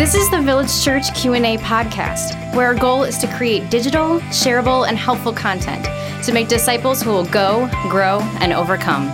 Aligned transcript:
This 0.00 0.14
is 0.14 0.30
the 0.30 0.40
Village 0.40 0.82
Church 0.82 1.14
Q&A 1.14 1.58
podcast, 1.58 2.54
where 2.54 2.68
our 2.68 2.74
goal 2.74 3.04
is 3.04 3.18
to 3.18 3.26
create 3.36 3.68
digital, 3.68 4.18
shareable, 4.30 4.88
and 4.88 4.96
helpful 4.96 5.30
content 5.30 5.84
to 6.24 6.32
make 6.32 6.48
disciples 6.48 7.02
who 7.02 7.10
will 7.10 7.26
go, 7.26 7.68
grow, 7.90 8.20
and 8.40 8.54
overcome. 8.54 9.08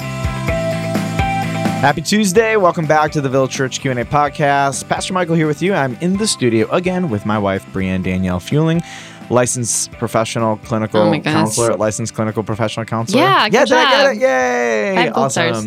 Happy 1.82 2.00
Tuesday. 2.02 2.56
Welcome 2.56 2.86
back 2.86 3.10
to 3.10 3.20
the 3.20 3.28
Village 3.28 3.50
Church 3.50 3.80
Q&A 3.80 4.04
podcast. 4.04 4.88
Pastor 4.88 5.12
Michael 5.12 5.34
here 5.34 5.48
with 5.48 5.60
you. 5.60 5.74
I'm 5.74 5.96
in 5.96 6.18
the 6.18 6.27
studio 6.28 6.70
again 6.70 7.10
with 7.10 7.27
my 7.27 7.37
wife, 7.37 7.66
Brianne 7.73 8.05
Danielle 8.05 8.38
Fueling, 8.38 8.80
licensed 9.28 9.91
professional 9.91 10.56
clinical 10.59 11.00
Oh 11.00 11.20
counselor, 11.20 11.77
licensed 11.77 12.14
clinical 12.14 12.45
professional 12.45 12.87
counselor. 12.87 13.23
Yeah, 13.23 13.46
yeah, 13.46 13.48
good 13.48 13.68
did 13.70 13.77
I 13.77 13.91
get 13.91 14.02
job. 14.05 14.14
it? 14.14 14.20
Yay! 14.20 14.95
Five 14.95 15.14
gold 15.14 15.32
stars. 15.32 15.66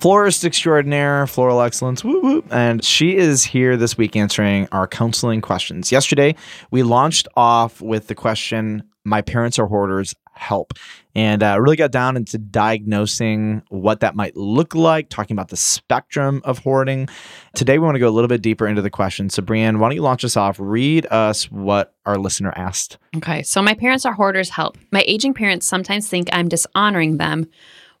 Florist 0.00 0.44
extraordinaire, 0.44 1.26
floral 1.26 1.62
excellence, 1.62 2.04
woo 2.04 2.20
woo. 2.20 2.44
And 2.50 2.84
she 2.84 3.16
is 3.16 3.42
here 3.42 3.76
this 3.76 3.96
week 3.96 4.14
answering 4.14 4.68
our 4.70 4.86
counseling 4.86 5.40
questions. 5.40 5.90
Yesterday, 5.90 6.34
we 6.70 6.82
launched 6.82 7.28
off 7.34 7.80
with 7.80 8.08
the 8.08 8.14
question, 8.14 8.82
My 9.04 9.22
parents 9.22 9.58
are 9.58 9.66
hoarders, 9.66 10.14
help. 10.36 10.74
And 11.14 11.42
uh, 11.42 11.58
really 11.58 11.76
got 11.76 11.92
down 11.92 12.16
into 12.16 12.36
diagnosing 12.36 13.62
what 13.70 14.00
that 14.00 14.14
might 14.14 14.36
look 14.36 14.74
like, 14.74 15.08
talking 15.08 15.34
about 15.34 15.48
the 15.48 15.56
spectrum 15.56 16.42
of 16.44 16.58
hoarding. 16.58 17.08
Today, 17.54 17.78
we 17.78 17.86
want 17.86 17.94
to 17.94 18.00
go 18.00 18.08
a 18.08 18.10
little 18.10 18.28
bit 18.28 18.42
deeper 18.42 18.66
into 18.66 18.82
the 18.82 18.90
question. 18.90 19.30
So, 19.30 19.42
Brianne, 19.42 19.78
why 19.78 19.88
don't 19.88 19.96
you 19.96 20.02
launch 20.02 20.24
us 20.24 20.36
off? 20.36 20.56
Read 20.60 21.06
us 21.10 21.50
what 21.50 21.94
our 22.04 22.18
listener 22.18 22.52
asked. 22.54 22.98
Okay, 23.16 23.42
so 23.42 23.62
my 23.62 23.72
parents 23.72 24.04
are 24.04 24.12
hoarders 24.12 24.50
help. 24.50 24.76
My 24.92 25.04
aging 25.06 25.32
parents 25.32 25.66
sometimes 25.66 26.06
think 26.06 26.28
I'm 26.32 26.48
dishonoring 26.48 27.16
them 27.16 27.46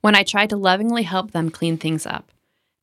when 0.06 0.14
I 0.14 0.22
try 0.22 0.46
to 0.46 0.56
lovingly 0.56 1.02
help 1.02 1.32
them 1.32 1.50
clean 1.50 1.78
things 1.78 2.06
up. 2.06 2.30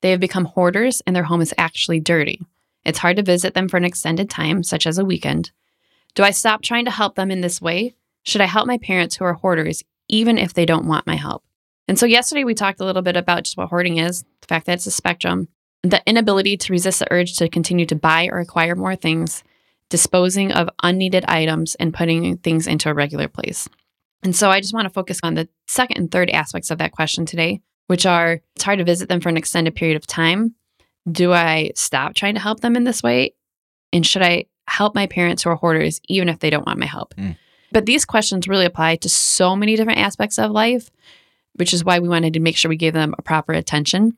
They 0.01 0.11
have 0.11 0.19
become 0.19 0.43
hoarders 0.43 1.01
and 1.07 1.15
their 1.15 1.23
home 1.23 1.39
is 1.39 1.53
actually 1.57 2.01
dirty. 2.01 2.45
It's 2.83 2.99
hard 2.99 3.15
to 3.15 3.23
visit 3.23 3.53
them 3.53 3.69
for 3.69 3.77
an 3.77 3.85
extended 3.85 4.29
time, 4.29 4.61
such 4.61 4.85
as 4.85 4.97
a 4.97 5.05
weekend. 5.05 5.51
Do 6.15 6.23
I 6.23 6.31
stop 6.31 6.61
trying 6.61 6.83
to 6.83 6.91
help 6.91 7.15
them 7.15 7.31
in 7.31 7.39
this 7.39 7.61
way? 7.61 7.95
Should 8.23 8.41
I 8.41 8.47
help 8.47 8.67
my 8.67 8.77
parents 8.77 9.15
who 9.15 9.23
are 9.23 9.35
hoarders, 9.35 9.85
even 10.09 10.37
if 10.37 10.53
they 10.53 10.65
don't 10.65 10.85
want 10.85 11.07
my 11.07 11.15
help? 11.15 11.45
And 11.87 11.97
so, 11.97 12.05
yesterday 12.05 12.43
we 12.43 12.55
talked 12.55 12.81
a 12.81 12.85
little 12.85 13.01
bit 13.01 13.15
about 13.15 13.45
just 13.45 13.55
what 13.55 13.69
hoarding 13.69 13.99
is, 13.99 14.23
the 14.41 14.47
fact 14.47 14.65
that 14.65 14.73
it's 14.73 14.87
a 14.87 14.91
spectrum, 14.91 15.47
the 15.81 16.03
inability 16.05 16.57
to 16.57 16.73
resist 16.73 16.99
the 16.99 17.07
urge 17.09 17.37
to 17.37 17.47
continue 17.47 17.85
to 17.85 17.95
buy 17.95 18.27
or 18.27 18.39
acquire 18.39 18.75
more 18.75 18.97
things, 18.97 19.45
disposing 19.87 20.51
of 20.51 20.69
unneeded 20.83 21.23
items, 21.29 21.75
and 21.75 21.93
putting 21.93 22.35
things 22.39 22.67
into 22.67 22.89
a 22.89 22.93
regular 22.93 23.29
place. 23.29 23.69
And 24.23 24.35
so 24.35 24.49
I 24.49 24.61
just 24.61 24.73
want 24.73 24.85
to 24.85 24.93
focus 24.93 25.19
on 25.23 25.35
the 25.35 25.49
second 25.67 25.97
and 25.97 26.11
third 26.11 26.29
aspects 26.29 26.71
of 26.71 26.77
that 26.77 26.91
question 26.91 27.25
today, 27.25 27.61
which 27.87 28.05
are 28.05 28.41
it's 28.55 28.63
hard 28.63 28.79
to 28.79 28.85
visit 28.85 29.09
them 29.09 29.19
for 29.19 29.29
an 29.29 29.37
extended 29.37 29.75
period 29.75 29.97
of 29.97 30.07
time. 30.07 30.55
Do 31.11 31.33
I 31.33 31.71
stop 31.75 32.15
trying 32.15 32.35
to 32.35 32.39
help 32.39 32.61
them 32.61 32.75
in 32.75 32.85
this 32.85 33.03
way? 33.03 33.33
And 33.91 34.05
should 34.05 34.21
I 34.21 34.45
help 34.67 34.95
my 34.95 35.07
parents 35.07 35.43
who 35.43 35.49
are 35.49 35.55
hoarders 35.55 35.99
even 36.07 36.29
if 36.29 36.39
they 36.39 36.49
don't 36.49 36.65
want 36.65 36.79
my 36.79 36.85
help? 36.85 37.13
Mm. 37.15 37.35
But 37.71 37.85
these 37.85 38.05
questions 38.05 38.47
really 38.47 38.65
apply 38.65 38.97
to 38.97 39.09
so 39.09 39.55
many 39.55 39.75
different 39.75 39.99
aspects 39.99 40.39
of 40.39 40.51
life, 40.51 40.89
which 41.55 41.73
is 41.73 41.83
why 41.83 41.99
we 41.99 42.07
wanted 42.07 42.33
to 42.33 42.39
make 42.39 42.55
sure 42.55 42.69
we 42.69 42.77
gave 42.77 42.93
them 42.93 43.13
a 43.17 43.21
proper 43.21 43.51
attention, 43.51 44.15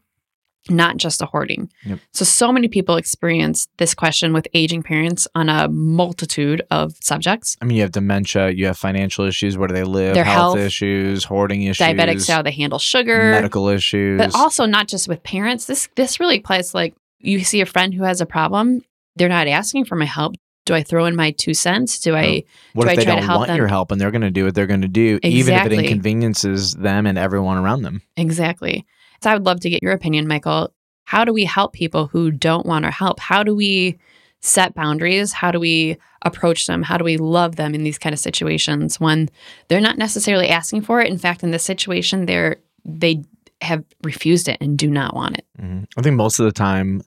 not 0.69 0.97
just 0.97 1.21
a 1.21 1.25
hoarding. 1.25 1.69
Yep. 1.85 1.99
So, 2.13 2.25
so 2.25 2.51
many 2.51 2.67
people 2.67 2.95
experience 2.97 3.67
this 3.77 3.93
question 3.93 4.33
with 4.33 4.47
aging 4.53 4.83
parents 4.83 5.27
on 5.35 5.49
a 5.49 5.67
multitude 5.67 6.61
of 6.71 6.95
subjects. 7.01 7.55
I 7.61 7.65
mean, 7.65 7.77
you 7.77 7.83
have 7.83 7.91
dementia, 7.91 8.49
you 8.49 8.65
have 8.65 8.77
financial 8.77 9.25
issues, 9.25 9.57
where 9.57 9.67
do 9.67 9.73
they 9.73 9.83
live, 9.83 10.15
Their 10.15 10.23
health, 10.23 10.57
health, 10.57 10.65
issues, 10.65 11.23
hoarding 11.23 11.63
issues, 11.63 11.85
Diabetics, 11.85 12.29
how 12.29 12.41
they 12.41 12.51
handle 12.51 12.79
sugar, 12.79 13.31
medical 13.31 13.67
issues. 13.69 14.17
but 14.17 14.33
also 14.35 14.65
not 14.65 14.87
just 14.87 15.07
with 15.07 15.23
parents. 15.23 15.65
This 15.65 15.87
this 15.95 16.19
really 16.19 16.37
applies 16.37 16.73
like 16.73 16.95
you 17.19 17.43
see 17.43 17.61
a 17.61 17.65
friend 17.65 17.93
who 17.93 18.03
has 18.03 18.21
a 18.21 18.25
problem, 18.25 18.81
they're 19.15 19.29
not 19.29 19.47
asking 19.47 19.85
for 19.85 19.95
my 19.95 20.05
help. 20.05 20.35
Do 20.65 20.73
I 20.73 20.81
throw 20.81 21.05
in 21.05 21.15
my 21.15 21.29
two 21.29 21.53
cents? 21.53 21.99
Do 21.99 22.15
I 22.15 22.43
what 22.73 22.85
do 22.85 22.89
if 22.89 22.93
I 22.93 22.95
they 22.95 23.03
try 23.05 23.15
to 23.15 23.21
don't 23.21 23.27
help 23.27 23.37
want 23.39 23.47
them? 23.49 23.57
your 23.57 23.67
help 23.67 23.91
and 23.91 24.01
they're 24.01 24.09
going 24.09 24.23
to 24.23 24.31
do 24.31 24.45
what 24.45 24.55
they're 24.55 24.65
going 24.65 24.81
to 24.81 24.87
do, 24.87 25.19
even 25.21 25.53
if 25.53 25.65
it 25.67 25.73
inconveniences 25.73 26.73
them 26.73 27.05
and 27.05 27.19
everyone 27.19 27.57
around 27.57 27.83
them? 27.83 28.01
Exactly. 28.17 28.83
I 29.25 29.33
would 29.33 29.45
love 29.45 29.59
to 29.61 29.69
get 29.69 29.83
your 29.83 29.91
opinion, 29.91 30.27
Michael. 30.27 30.73
How 31.05 31.23
do 31.25 31.33
we 31.33 31.45
help 31.45 31.73
people 31.73 32.07
who 32.07 32.31
don't 32.31 32.65
want 32.65 32.85
our 32.85 32.91
help? 32.91 33.19
How 33.19 33.43
do 33.43 33.55
we 33.55 33.97
set 34.41 34.73
boundaries? 34.75 35.33
How 35.33 35.51
do 35.51 35.59
we 35.59 35.97
approach 36.23 36.67
them? 36.67 36.83
How 36.83 36.97
do 36.97 37.03
we 37.03 37.17
love 37.17 37.55
them 37.55 37.75
in 37.75 37.83
these 37.83 37.97
kind 37.97 38.13
of 38.13 38.19
situations 38.19 38.99
when 38.99 39.29
they're 39.67 39.81
not 39.81 39.97
necessarily 39.97 40.49
asking 40.49 40.81
for 40.81 41.01
it? 41.01 41.09
In 41.09 41.17
fact, 41.17 41.43
in 41.43 41.51
this 41.51 41.63
situation, 41.63 42.25
they're 42.25 42.57
they 42.83 43.23
have 43.61 43.83
refused 44.03 44.47
it 44.47 44.57
and 44.61 44.77
do 44.77 44.89
not 44.89 45.15
want 45.15 45.37
it. 45.37 45.45
Mhm. 45.59 45.87
I 45.97 46.01
think 46.01 46.15
most 46.15 46.39
of 46.39 46.45
the 46.45 46.51
time, 46.51 47.01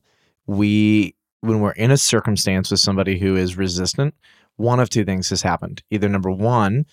we, 0.46 1.14
when 1.40 1.60
we're 1.60 1.72
in 1.72 1.90
a 1.90 1.96
circumstance 1.96 2.70
with 2.70 2.80
somebody 2.80 3.18
who 3.18 3.36
is 3.36 3.56
resistant, 3.56 4.14
one 4.56 4.80
of 4.80 4.90
two 4.90 5.04
things 5.04 5.28
has 5.30 5.42
happened. 5.42 5.82
Either 5.90 6.08
number 6.08 6.30
one, 6.30 6.84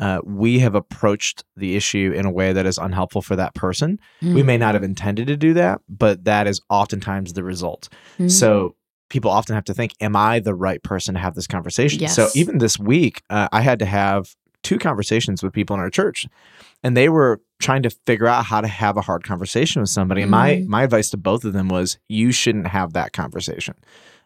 uh, 0.00 0.20
we 0.24 0.58
have 0.58 0.74
approached 0.74 1.44
the 1.56 1.76
issue 1.76 2.12
in 2.16 2.24
a 2.26 2.30
way 2.30 2.52
that 2.52 2.66
is 2.66 2.78
unhelpful 2.78 3.22
for 3.22 3.36
that 3.36 3.54
person. 3.54 3.98
We 4.22 4.42
may 4.42 4.56
not 4.58 4.74
have 4.74 4.82
intended 4.82 5.26
to 5.28 5.36
do 5.36 5.52
that, 5.54 5.80
but 5.88 6.24
that 6.24 6.46
is 6.48 6.60
oftentimes 6.70 7.34
the 7.34 7.44
result. 7.44 7.88
Mhm. 8.18 8.30
So 8.30 8.74
people 9.10 9.30
often 9.30 9.54
have 9.54 9.64
to 9.64 9.74
think, 9.74 9.92
am 10.00 10.16
I 10.16 10.40
the 10.40 10.54
right 10.54 10.82
person 10.82 11.14
to 11.14 11.20
have 11.20 11.34
this 11.34 11.46
conversation? 11.46 12.00
So 12.08 12.28
even 12.34 12.58
this 12.58 12.78
week, 12.78 13.22
uh, 13.30 13.48
I 13.52 13.60
had 13.60 13.78
to 13.80 13.86
have 13.86 14.34
two 14.62 14.78
conversations 14.78 15.42
with 15.42 15.52
people 15.52 15.74
in 15.74 15.80
our 15.80 15.90
church, 15.90 16.26
and 16.82 16.96
they 16.96 17.08
were 17.08 17.40
trying 17.60 17.82
to 17.82 17.90
figure 18.06 18.26
out 18.26 18.44
how 18.46 18.60
to 18.60 18.68
have 18.68 18.96
a 18.96 19.00
hard 19.02 19.22
conversation 19.24 19.80
with 19.82 19.90
somebody. 19.90 20.22
And 20.22 20.30
my 20.30 20.56
Mhm. 20.56 20.66
my 20.66 20.82
advice 20.84 21.10
to 21.10 21.16
both 21.16 21.44
of 21.44 21.52
them 21.52 21.68
was, 21.68 21.98
you 22.08 22.32
shouldn't 22.32 22.68
have 22.68 22.92
that 22.94 23.12
conversation. 23.12 23.74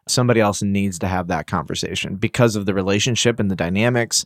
Somebody 0.07 0.41
else 0.41 0.63
needs 0.63 0.99
to 1.01 1.07
have 1.09 1.29
that 1.29 1.47
conversation 1.47 2.17
because 2.17 2.57
of 2.57 2.67
the 2.67 2.75
relationship 2.75 3.41
and 3.41 3.51
the 3.51 3.57
dynamics. 3.57 4.25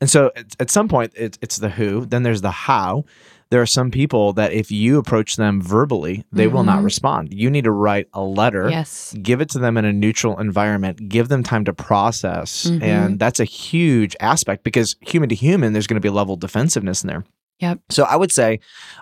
And 0.00 0.08
so 0.08 0.30
at, 0.36 0.46
at 0.60 0.70
some 0.70 0.88
point, 0.88 1.12
it's, 1.16 1.38
it's 1.42 1.56
the 1.56 1.70
who, 1.70 2.06
then 2.06 2.22
there's 2.22 2.42
the 2.42 2.50
how. 2.50 3.04
There 3.50 3.62
are 3.62 3.66
some 3.66 3.92
people 3.92 4.32
that 4.32 4.52
if 4.52 4.72
you 4.72 4.98
approach 4.98 5.36
them 5.36 5.62
verbally, 5.62 6.24
they 6.32 6.48
will 6.48 6.64
not 6.64 6.80
Mhm. 6.80 6.84
respond. 6.84 7.32
You 7.32 7.48
need 7.48 7.62
to 7.62 7.70
write 7.70 8.08
a 8.12 8.20
letter 8.20 8.68
yes. 8.68 9.14
give 9.22 9.40
it 9.40 9.48
to 9.50 9.60
them 9.60 9.76
in 9.76 9.84
a 9.84 9.92
neutral 9.92 10.36
environment, 10.40 11.08
give 11.08 11.28
them 11.28 11.44
time 11.44 11.64
to 11.66 11.72
process. 11.72 12.64
Mhm. 12.68 12.82
And 12.82 13.18
that's 13.20 13.38
a 13.38 13.44
huge 13.44 14.16
aspect 14.18 14.64
because 14.64 14.96
human 15.00 15.28
to 15.28 15.36
human, 15.36 15.72
there's 15.72 15.86
going 15.86 15.94
to 15.94 16.00
be 16.00 16.08
a 16.08 16.12
level 16.12 16.34
of 16.34 16.40
defensiveness 16.40 17.04
in 17.04 17.08
there. 17.08 17.24
Yep. 17.60 17.80
So 17.88 18.02
I 18.02 18.16
would 18.16 18.32
say 18.32 18.58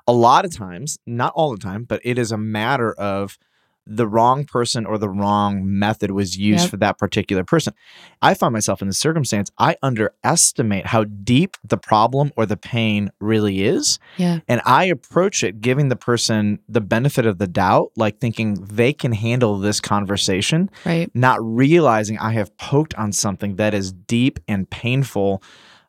a 0.06 0.12
lot 0.12 0.45
of 0.45 0.55
times, 0.55 0.99
not 1.06 1.33
all 1.35 1.51
the 1.51 1.59
time, 1.59 1.85
but 1.85 2.01
it 2.05 2.19
is 2.19 2.31
a 2.31 2.37
matter 2.39 2.93
of 2.93 3.39
the 3.87 4.06
wrong 4.09 4.45
person 4.47 4.87
or 4.87 4.97
the 4.97 5.09
wrong 5.11 5.61
method 5.78 6.11
was 6.11 6.39
used 6.39 6.62
Yep. 6.65 6.71
for 6.71 6.77
that 6.78 6.99
particular 6.99 7.45
person. 7.45 7.75
I 8.22 8.33
find 8.34 8.53
myself 8.53 8.81
in 8.81 8.89
this 8.89 8.99
circumstance, 8.99 9.50
I 9.59 9.77
underestimate 9.83 10.87
how 10.87 11.05
deep 11.05 11.56
the 11.62 11.77
problem 11.77 12.33
or 12.37 12.47
the 12.47 12.56
pain 12.56 13.11
really 13.21 13.62
is. 13.65 13.99
Yeah. 14.17 14.41
And 14.49 14.62
I 14.65 14.84
approach 14.84 15.44
it 15.44 15.61
giving 15.61 15.89
the 15.91 15.97
person 15.97 16.61
the 16.69 16.81
benefit 16.81 17.27
of 17.27 17.39
the 17.39 17.47
doubt, 17.47 17.91
like 17.97 18.19
thinking 18.21 18.55
they 18.55 18.93
can 18.94 19.12
handle 19.12 19.59
this 19.59 19.81
conversation, 19.81 20.71
Right. 20.87 21.11
not 21.15 21.39
realizing 21.43 22.19
I 22.19 22.33
have 22.33 22.56
poked 22.56 22.94
on 22.94 23.12
something 23.12 23.56
that 23.56 23.75
is 23.75 23.93
deep 23.93 24.39
and 24.49 24.69
painful. 24.71 25.43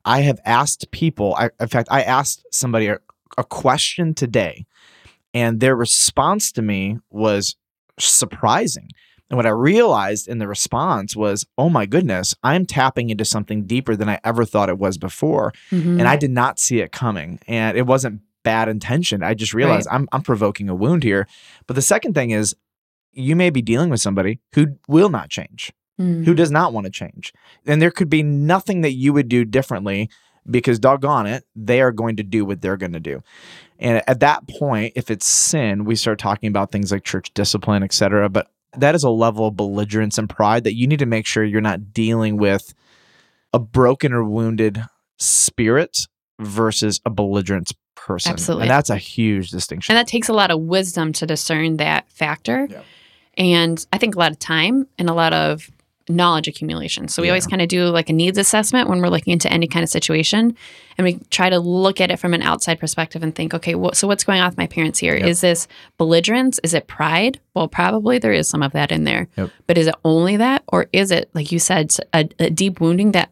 I 0.04 0.22
have 0.22 0.40
asked 0.46 0.92
people, 0.92 1.34
I, 1.38 1.50
in 1.60 1.68
fact, 1.68 1.88
I 1.90 2.02
asked 2.04 2.46
somebody 2.52 2.88
a, 2.88 3.00
a 3.38 3.44
question 3.44 4.14
today, 4.14 4.66
and 5.34 5.60
their 5.60 5.76
response 5.76 6.52
to 6.54 6.62
me 6.62 7.00
was 7.10 7.56
surprising. 8.00 8.90
And 9.30 9.38
what 9.38 9.46
I 9.48 9.50
realized 9.50 10.28
in 10.28 10.38
the 10.38 10.48
response 10.48 11.16
was, 11.16 11.46
oh 11.58 11.70
my 11.70 11.86
goodness, 11.88 12.36
I'm 12.44 12.66
tapping 12.66 13.10
into 13.10 13.26
something 13.26 13.66
deeper 13.66 13.96
than 13.96 14.08
I 14.08 14.20
ever 14.24 14.46
thought 14.46 14.70
it 14.70 14.78
was 14.78 14.98
before 15.00 15.52
Mhm. 15.72 16.00
and 16.00 16.08
I 16.08 16.16
did 16.16 16.30
not 16.32 16.60
see 16.60 16.80
it 16.80 16.92
coming. 16.92 17.40
And 17.48 17.76
it 17.78 17.88
wasn't 17.88 18.22
bad 18.44 18.70
intention. 18.70 19.24
I 19.24 19.34
just 19.34 19.54
realized 19.56 19.88
I'm 19.92 20.08
I'm 20.12 20.22
provoking 20.22 20.70
a 20.70 20.76
wound 20.76 21.02
here. 21.04 21.28
But 21.66 21.76
the 21.76 21.82
second 21.82 22.14
thing 22.14 22.30
is 22.30 22.56
you 23.12 23.36
may 23.36 23.50
be 23.50 23.64
dealing 23.64 23.90
with 23.90 24.02
somebody 24.02 24.40
who 24.54 24.78
will 24.88 25.10
not 25.10 25.30
change, 25.30 25.72
Mm. 26.00 26.26
who 26.26 26.36
does 26.36 26.52
not 26.52 26.72
want 26.74 26.86
to 26.86 26.92
change. 26.92 27.34
And 27.66 27.82
there 27.82 27.90
could 27.90 28.10
be 28.10 28.22
nothing 28.22 28.82
that 28.82 28.92
you 28.94 29.14
would 29.14 29.30
do 29.30 29.46
differently 29.46 30.10
because 30.50 30.80
doggone 30.80 31.26
it, 31.28 31.44
they 31.56 31.82
are 31.82 31.92
going 31.92 32.18
to 32.18 32.24
do 32.24 32.46
what 32.46 32.62
they're 32.62 32.78
going 32.78 32.94
to 32.94 33.00
do. 33.00 33.22
And 33.80 34.02
at 34.08 34.22
that 34.22 34.48
point, 34.48 34.94
if 34.96 35.12
it's 35.12 35.26
sin, 35.26 35.86
we 35.86 35.96
start 35.96 36.20
talking 36.20 36.48
about 36.48 36.72
things 36.72 36.92
like 36.92 37.04
church 37.04 37.34
discipline, 37.34 37.84
et 37.84 37.94
cetera. 37.94 38.30
But 38.30 38.48
that 38.78 38.96
is 38.96 39.04
a 39.04 39.10
level 39.10 39.48
of 39.48 39.56
belligerence 39.56 40.18
and 40.18 40.30
pride 40.30 40.64
that 40.64 40.76
you 40.76 40.88
need 40.88 41.00
to 41.00 41.06
make 41.06 41.26
sure 41.26 41.44
you're 41.44 41.62
not 41.62 41.94
dealing 41.94 42.38
with 42.38 42.74
a 43.54 43.60
broken 43.60 44.14
or 44.14 44.24
wounded 44.24 44.84
spirit 45.18 46.08
versus 46.40 47.02
a 47.06 47.10
belligerent 47.10 47.72
person. 47.96 48.34
Absolutely. 48.34 48.64
And 48.64 48.72
that's 48.72 48.90
a 48.90 48.98
huge 48.98 49.50
distinction. 49.50 49.94
And 49.94 49.98
that 49.98 50.08
takes 50.08 50.30
a 50.30 50.34
lot 50.34 50.52
of 50.52 50.60
wisdom 50.62 51.14
to 51.14 51.26
discern 51.26 51.78
that 51.78 52.10
factor. 52.12 52.68
Yeah. 52.70 52.82
And 53.38 53.86
I 53.92 53.98
think 53.98 54.16
a 54.16 54.20
lot 54.20 54.32
of 54.32 54.40
time 54.40 54.88
and 54.98 55.10
a 55.10 55.14
lot 55.14 55.34
of 55.34 55.70
knowledge 56.08 56.48
accumulation. 56.48 57.08
So 57.08 57.22
we 57.22 57.28
Yeah. 57.28 57.34
always 57.34 57.48
kind 57.48 57.62
of 57.62 57.68
do 57.68 57.86
like 57.88 58.10
a 58.10 58.14
needs 58.14 58.38
assessment 58.38 58.88
when 58.90 59.02
we're 59.02 59.10
looking 59.10 59.34
into 59.34 59.52
any 59.52 59.68
kind 59.68 59.84
of 59.84 59.90
situation, 59.90 60.56
and 60.98 61.06
we 61.06 61.20
try 61.32 61.50
to 61.50 61.60
look 61.60 62.00
at 62.00 62.12
it 62.12 62.18
from 62.20 62.34
an 62.34 62.42
outside 62.42 62.80
perspective 62.80 63.24
and 63.24 63.34
think, 63.34 63.54
okay, 63.54 63.76
what, 63.76 63.98
so 63.98 64.08
what's 64.08 64.24
going 64.24 64.40
on 64.40 64.48
with 64.50 64.58
my 64.58 64.68
parents 64.68 65.00
here? 65.00 65.16
Is 65.16 65.42
Yep. 65.44 65.50
this 65.50 65.68
belligerence? 65.98 66.60
Is 66.64 66.74
it 66.74 66.88
pride? 66.88 67.40
Well, 67.54 67.68
probably 67.68 68.20
there 68.20 68.34
is 68.34 68.48
some 68.48 68.62
of 68.62 68.72
that 68.74 68.92
in 68.92 69.04
there, 69.04 69.28
Yep. 69.38 69.50
but 69.68 69.78
is 69.78 69.88
it 69.88 69.96
only 70.06 70.38
that, 70.38 70.64
or 70.68 70.88
is 70.94 71.10
it 71.12 71.30
like 71.34 71.52
you 71.52 71.60
said, 71.60 71.92
a, 72.14 72.28
a 72.40 72.50
deep 72.50 72.80
wounding 72.80 73.12
that 73.14 73.30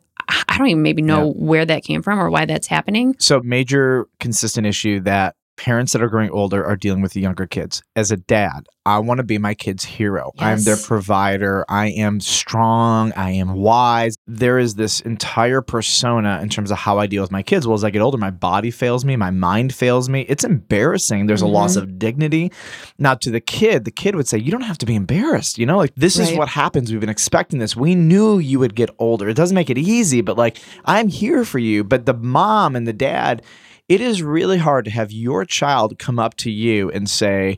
I 0.50 0.58
don't 0.58 0.68
even 0.68 0.82
maybe 0.84 1.02
know 1.02 1.32
where 1.34 1.66
that 1.66 1.84
came 1.84 2.02
from 2.02 2.18
or 2.20 2.30
why 2.30 2.46
that's 2.46 2.68
happening? 2.68 3.16
So, 3.20 3.42
major 3.42 4.08
consistent 4.20 4.66
issue 4.66 5.00
that 5.02 5.36
parents 5.56 5.94
that 5.94 6.02
are 6.02 6.08
growing 6.10 6.32
older 6.32 6.66
are 6.66 6.76
dealing 6.76 7.02
with 7.02 7.14
the 7.14 7.22
younger 7.22 7.46
kids. 7.46 7.82
As 7.96 8.12
a 8.12 8.18
dad, 8.18 8.68
I 8.86 9.00
want 9.00 9.20
to 9.20 9.24
be 9.24 9.38
my 9.38 9.54
kid's 9.54 9.86
hero. 9.86 10.32
I'm 10.40 10.62
their 10.64 10.76
provider. 10.76 11.64
I 11.70 11.88
am 11.90 12.20
strong. 12.20 13.14
I 13.14 13.32
am 13.32 13.54
wise. 13.54 14.16
There 14.28 14.60
is 14.60 14.76
this 14.76 15.00
entire 15.02 15.62
persona 15.62 16.40
in 16.42 16.50
terms 16.50 16.70
of 16.72 16.78
how 16.80 16.98
I 16.98 17.08
deal 17.08 17.22
with 17.22 17.32
my 17.32 17.44
kids. 17.44 17.66
Well, 17.66 17.76
as 17.76 17.84
I 17.84 17.92
get 17.92 18.02
older, 18.02 18.18
my 18.18 18.32
body 18.32 18.72
fails 18.72 19.06
me, 19.06 19.16
my 19.16 19.30
mind 19.32 19.74
fails 19.74 20.10
me. 20.10 20.22
It's 20.28 20.44
embarrassing. 20.44 21.28
There's 21.28 21.42
a 21.42 21.48
loss 21.48 21.74
Mm-hmm. 21.78 21.84
of 21.84 22.00
dignity. 22.00 22.52
Now, 23.00 23.14
to 23.16 23.32
the 23.32 23.40
kid, 23.40 23.86
the 23.86 23.92
kid 23.92 24.16
would 24.16 24.28
say, 24.28 24.38
You 24.38 24.52
don't 24.52 24.62
have 24.62 24.78
to 24.80 24.86
be 24.86 24.96
embarrassed. 24.96 25.58
You 25.58 25.66
know, 25.66 25.78
like 25.78 25.94
this 25.96 26.20
is 26.20 26.36
what 26.38 26.50
happens. 26.50 26.92
We've 26.92 27.00
been 27.00 27.10
expecting 27.10 27.60
this. 27.60 27.76
We 27.76 27.96
knew 27.96 28.38
you 28.40 28.60
would 28.60 28.76
get 28.76 28.90
older. 29.00 29.30
It 29.30 29.36
doesn't 29.36 29.56
make 29.56 29.70
it 29.70 29.78
easy, 29.78 30.22
but 30.22 30.38
like, 30.38 30.58
I'm 30.86 31.08
here 31.08 31.46
for 31.46 31.60
you. 31.60 31.84
But 31.86 32.06
the 32.06 32.14
mom 32.14 32.76
and 32.76 32.86
the 32.86 32.92
dad, 32.94 33.44
it 33.90 34.02
is 34.02 34.24
really 34.24 34.58
hard 34.58 34.86
to 34.86 34.92
have 34.92 35.12
your 35.12 35.46
child 35.46 36.00
come 36.00 36.20
up 36.20 36.36
to 36.38 36.52
you 36.52 36.90
and 36.92 37.10
say, 37.10 37.58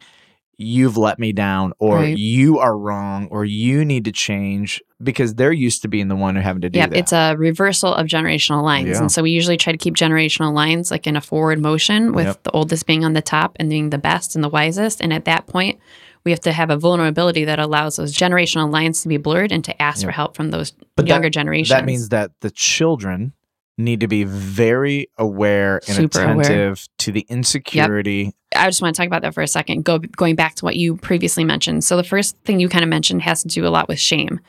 You've 0.57 0.95
let 0.95 1.19
me 1.19 1.33
down, 1.33 1.74
or 1.80 1.98
Right. 1.98 2.18
you 2.18 2.60
are 2.60 2.77
wrong, 2.77 3.27
or 3.30 3.44
you 3.44 3.83
need 3.83 4.06
to 4.06 4.13
change 4.13 4.81
because 5.04 5.36
they're 5.36 5.51
used 5.51 5.81
to 5.81 5.89
being 5.89 6.07
the 6.07 6.16
one 6.16 6.36
who 6.38 6.42
having 6.42 6.62
to 6.62 6.69
do 6.69 6.80
Yeah, 6.80 6.88
that. 6.88 6.98
it's 6.98 7.12
a 7.12 7.36
reversal 7.38 7.94
of 7.94 8.07
generational 8.07 8.63
lines. 8.63 8.88
Yeah. 8.92 9.00
And 9.01 9.12
so 9.12 9.22
we 9.22 9.31
usually 9.31 9.57
try 9.57 9.74
to 9.74 9.77
keep 9.77 9.95
generational 9.95 10.54
lines 10.54 10.92
like 10.92 11.07
in 11.07 11.18
a 11.18 11.22
forward 11.22 11.60
motion 11.60 12.13
with 12.13 12.28
Yep. 12.28 12.44
the 12.44 12.51
oldest 12.51 12.86
being 12.88 13.04
on 13.04 13.12
the 13.12 13.21
top 13.21 13.57
and 13.60 13.69
being 13.69 13.89
the 13.89 13.98
best 13.98 14.33
and 14.33 14.42
the 14.42 14.48
wisest. 14.48 15.01
And 15.01 15.12
at 15.12 15.25
that 15.25 15.45
point, 15.45 15.78
we 16.24 16.31
have 16.31 16.39
to 16.42 16.54
have 16.54 16.69
a 16.69 16.78
vulnerability 16.78 17.44
that 17.44 17.60
allows 17.60 17.98
those 17.98 18.16
generational 18.16 18.71
lines 18.71 19.01
to 19.01 19.10
be 19.10 19.18
blurred 19.18 19.51
and 19.51 19.62
to 19.66 19.81
ask 19.81 20.06
for 20.06 20.12
help 20.12 20.38
from 20.38 20.51
those 20.51 20.71
But 20.95 21.06
younger 21.07 21.25
that, 21.28 21.31
generations. 21.33 21.68
That 21.78 21.83
means 21.86 22.07
that 22.10 22.31
the 22.39 22.50
children 22.50 23.33
need 23.77 24.00
to 24.00 24.07
be 24.07 24.24
very 24.24 25.10
aware 25.18 25.81
and 25.88 25.95
Super 25.95 26.24
aware. 26.24 26.39
attentive 26.39 26.88
to 27.00 27.12
the 27.12 27.25
insecurity. 27.30 28.33
I 28.56 28.68
just 28.68 28.81
want 28.81 28.95
to 28.95 29.00
talk 29.00 29.07
about 29.07 29.22
that 29.24 29.33
for 29.33 29.42
a 29.42 29.48
second. 29.48 29.83
Go 29.83 30.00
going 30.00 30.36
back 30.36 30.56
to 30.56 30.66
what 30.66 30.75
you 30.75 30.95
previously 30.95 31.44
mentioned. 31.44 31.83
So 31.83 31.98
the 31.98 32.04
first 32.04 32.38
thing 32.45 32.60
you 32.60 32.69
kind 32.69 32.83
of 32.83 32.89
mentioned 32.89 33.22
has 33.24 33.42
to 33.42 33.50
do 33.50 33.68
a 33.68 33.69
lot 33.69 33.88
with 33.88 34.00
shame. 34.00 34.39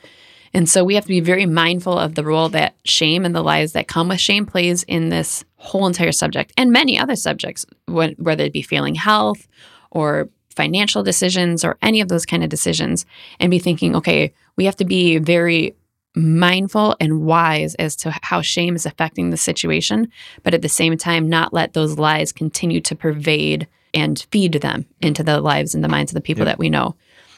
And 0.53 0.69
so 0.69 0.83
we 0.83 0.95
have 0.95 1.03
to 1.03 1.09
be 1.09 1.19
very 1.19 1.45
mindful 1.45 1.99
of 1.99 2.15
the 2.15 2.23
role 2.23 2.49
that 2.49 2.75
shame 2.85 3.25
and 3.25 3.35
the 3.35 3.43
lies 3.43 3.73
that 3.73 3.89
come 3.89 4.07
with 4.07 4.21
shame 4.21 4.45
plays 4.45 4.83
in 4.83 5.09
this 5.09 5.43
whole 5.57 5.87
entire 5.87 6.13
subject 6.13 6.53
and 6.57 6.71
many 6.71 6.97
other 6.97 7.17
subjects, 7.17 7.65
whether 7.87 8.43
it 8.43 8.53
be 8.53 8.61
feeling 8.61 8.95
health 8.95 9.47
or 9.91 10.29
financial 10.55 11.03
decisions 11.03 11.65
or 11.65 11.77
any 11.81 12.01
of 12.01 12.07
those 12.07 12.25
kind 12.25 12.43
of 12.43 12.49
decisions, 12.49 13.05
and 13.39 13.51
be 13.51 13.59
thinking, 13.59 13.95
okay, 13.95 14.33
we 14.55 14.65
have 14.65 14.75
to 14.77 14.85
be 14.85 15.17
very 15.17 15.75
mindful 16.17 16.95
and 16.99 17.21
wise 17.21 17.75
as 17.75 17.95
to 17.97 18.13
how 18.21 18.41
shame 18.41 18.75
is 18.75 18.85
affecting 18.85 19.29
the 19.29 19.37
situation, 19.37 20.11
but 20.43 20.53
at 20.53 20.61
the 20.61 20.69
same 20.69 20.97
time, 20.97 21.29
not 21.29 21.53
let 21.53 21.73
those 21.73 21.97
lies 21.97 22.31
continue 22.31 22.81
to 22.81 22.95
pervade 22.95 23.67
and 23.93 24.25
feed 24.31 24.53
them 24.53 24.85
into 25.01 25.23
the 25.23 25.39
lives 25.39 25.73
and 25.73 25.83
the 25.83 25.89
minds 25.89 26.11
of 26.11 26.15
the 26.15 26.21
people 26.21 26.45
that 26.45 26.59
we 26.59 26.69
know. 26.69 26.95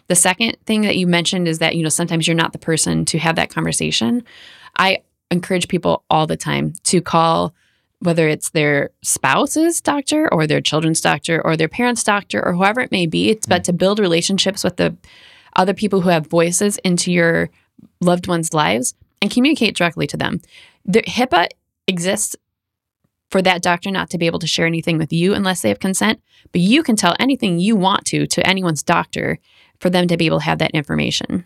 The 0.08 0.16
second 0.16 0.58
thing 0.66 0.82
that 0.82 0.98
you 0.98 1.06
mentioned 1.06 1.48
is 1.48 1.60
that, 1.60 1.76
you 1.76 1.84
know, 1.84 1.90
sometimes 1.90 2.28
you're 2.28 2.36
not 2.36 2.52
the 2.52 2.60
person 2.60 3.06
to 3.06 3.20
have 3.20 3.36
that 3.36 3.52
conversation. 3.52 4.24
I 4.76 5.04
encourage 5.30 5.68
people 5.68 6.04
all 6.10 6.26
the 6.26 6.38
time 6.38 6.74
to 6.86 7.02
call 7.02 7.54
whether 8.00 8.28
it's 8.28 8.52
their 8.52 8.92
spouse's 9.04 9.82
doctor 9.82 10.34
or 10.34 10.48
their 10.48 10.62
children's 10.62 11.02
doctor 11.02 11.42
or 11.44 11.58
their 11.58 11.68
parents' 11.68 12.04
doctor 12.04 12.44
or 12.44 12.54
whoever 12.54 12.80
it 12.80 12.92
may 12.92 13.06
be. 13.06 13.30
It's 13.30 13.46
but 13.46 13.62
mm. 13.62 13.66
to 13.66 13.74
build 13.74 14.00
relationships 14.00 14.64
with 14.64 14.78
the 14.78 14.96
other 15.56 15.74
people 15.74 16.02
who 16.02 16.10
have 16.10 16.28
voices 16.28 16.78
into 16.80 17.12
your 17.12 17.50
loved 18.02 18.28
ones' 18.28 18.54
lives 18.54 18.94
and 19.22 19.32
communicate 19.32 19.76
directly 19.76 20.08
to 20.08 20.18
them. 20.18 20.42
The 20.86 21.02
HIPAA 21.02 21.48
exists 21.88 22.36
for 23.30 23.42
that 23.42 23.62
doctor 23.62 23.92
not 23.92 24.10
to 24.10 24.18
be 24.18 24.26
able 24.26 24.40
to 24.40 24.48
share 24.48 24.66
anything 24.66 24.98
with 24.98 25.14
you 25.14 25.34
unless 25.34 25.62
they 25.62 25.70
have 25.70 25.80
consent, 25.80 26.22
but 26.52 26.62
you 26.62 26.82
can 26.82 26.96
tell 26.96 27.16
anything 27.20 27.60
you 27.60 27.76
want 27.76 28.06
to 28.06 28.26
to 28.28 28.48
anyone's 28.48 28.84
doctor 28.84 29.40
for 29.80 29.90
them 29.90 30.08
to 30.08 30.18
be 30.18 30.26
able 30.26 30.40
to 30.40 30.46
have 30.46 30.60
that 30.60 30.72
information. 30.72 31.46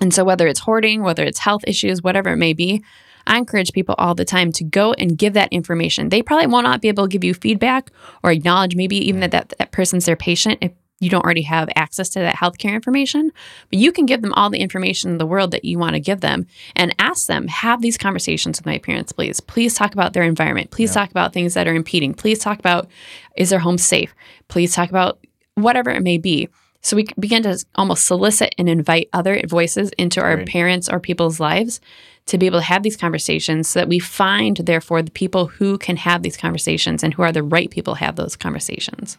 And 0.00 0.14
so, 0.14 0.22
whether 0.22 0.46
it's 0.46 0.60
hoarding, 0.60 1.02
whether 1.02 1.24
it's 1.24 1.40
health 1.40 1.64
issues, 1.66 2.02
whatever 2.02 2.30
it 2.30 2.36
may 2.36 2.52
be, 2.52 2.84
I 3.26 3.36
encourage 3.36 3.72
people 3.72 3.94
all 3.98 4.14
the 4.14 4.24
time 4.24 4.52
to 4.52 4.64
go 4.64 4.92
and 4.94 5.18
give 5.18 5.34
that 5.34 5.52
information. 5.52 6.08
They 6.08 6.22
probably 6.22 6.46
will 6.46 6.62
not 6.62 6.80
be 6.80 6.88
able 6.88 7.04
to 7.04 7.10
give 7.10 7.24
you 7.24 7.34
feedback 7.34 7.90
or 8.22 8.30
acknowledge 8.30 8.76
maybe 8.76 8.96
even 8.96 9.20
that 9.20 9.32
that, 9.32 9.52
that 9.58 9.72
person's 9.72 10.06
their 10.06 10.16
patient 10.16 10.58
if 10.60 10.72
you 11.00 11.08
don't 11.10 11.24
already 11.24 11.42
have 11.42 11.68
access 11.76 12.08
to 12.10 12.18
that 12.20 12.34
healthcare 12.34 12.72
information. 12.72 13.30
But 13.70 13.78
you 13.78 13.92
can 13.92 14.06
give 14.06 14.22
them 14.22 14.32
all 14.34 14.50
the 14.50 14.58
information 14.58 15.10
in 15.10 15.18
the 15.18 15.26
world 15.26 15.52
that 15.52 15.64
you 15.64 15.78
want 15.78 15.94
to 15.94 16.00
give 16.00 16.20
them 16.20 16.46
and 16.74 16.94
ask 16.98 17.26
them, 17.26 17.46
have 17.48 17.82
these 17.82 17.96
conversations 17.96 18.58
with 18.58 18.66
my 18.66 18.78
parents, 18.78 19.12
please. 19.12 19.40
Please 19.40 19.74
talk 19.74 19.92
about 19.92 20.12
their 20.12 20.24
environment. 20.24 20.70
Please 20.70 20.92
talk 20.92 21.10
about 21.10 21.32
things 21.32 21.54
that 21.54 21.68
are 21.68 21.74
impeding. 21.74 22.14
Please 22.14 22.38
talk 22.40 22.58
about 22.58 22.88
is 23.36 23.50
their 23.50 23.60
home 23.60 23.78
safe? 23.78 24.14
Please 24.48 24.74
talk 24.74 24.90
about 24.90 25.18
whatever 25.54 25.90
it 25.90 26.02
may 26.02 26.18
be. 26.18 26.48
So 26.80 26.96
we 26.96 27.06
begin 27.18 27.42
to 27.42 27.64
almost 27.74 28.06
solicit 28.06 28.54
and 28.56 28.68
invite 28.68 29.08
other 29.12 29.42
voices 29.46 29.90
into 29.98 30.20
our 30.20 30.36
Right. 30.38 30.46
parents 30.46 30.88
or 30.88 31.00
people's 31.00 31.40
lives 31.40 31.80
to 32.26 32.38
be 32.38 32.46
able 32.46 32.58
to 32.58 32.64
have 32.64 32.82
these 32.82 32.96
conversations 32.96 33.68
so 33.68 33.80
that 33.80 33.88
we 33.88 33.98
find, 33.98 34.58
therefore, 34.58 35.02
the 35.02 35.10
people 35.10 35.46
who 35.46 35.78
can 35.78 35.96
have 35.96 36.22
these 36.22 36.36
conversations 36.36 37.02
and 37.02 37.14
who 37.14 37.22
are 37.22 37.32
the 37.32 37.42
right 37.42 37.70
people 37.70 37.94
to 37.94 38.00
have 38.00 38.16
those 38.16 38.36
conversations. 38.36 39.18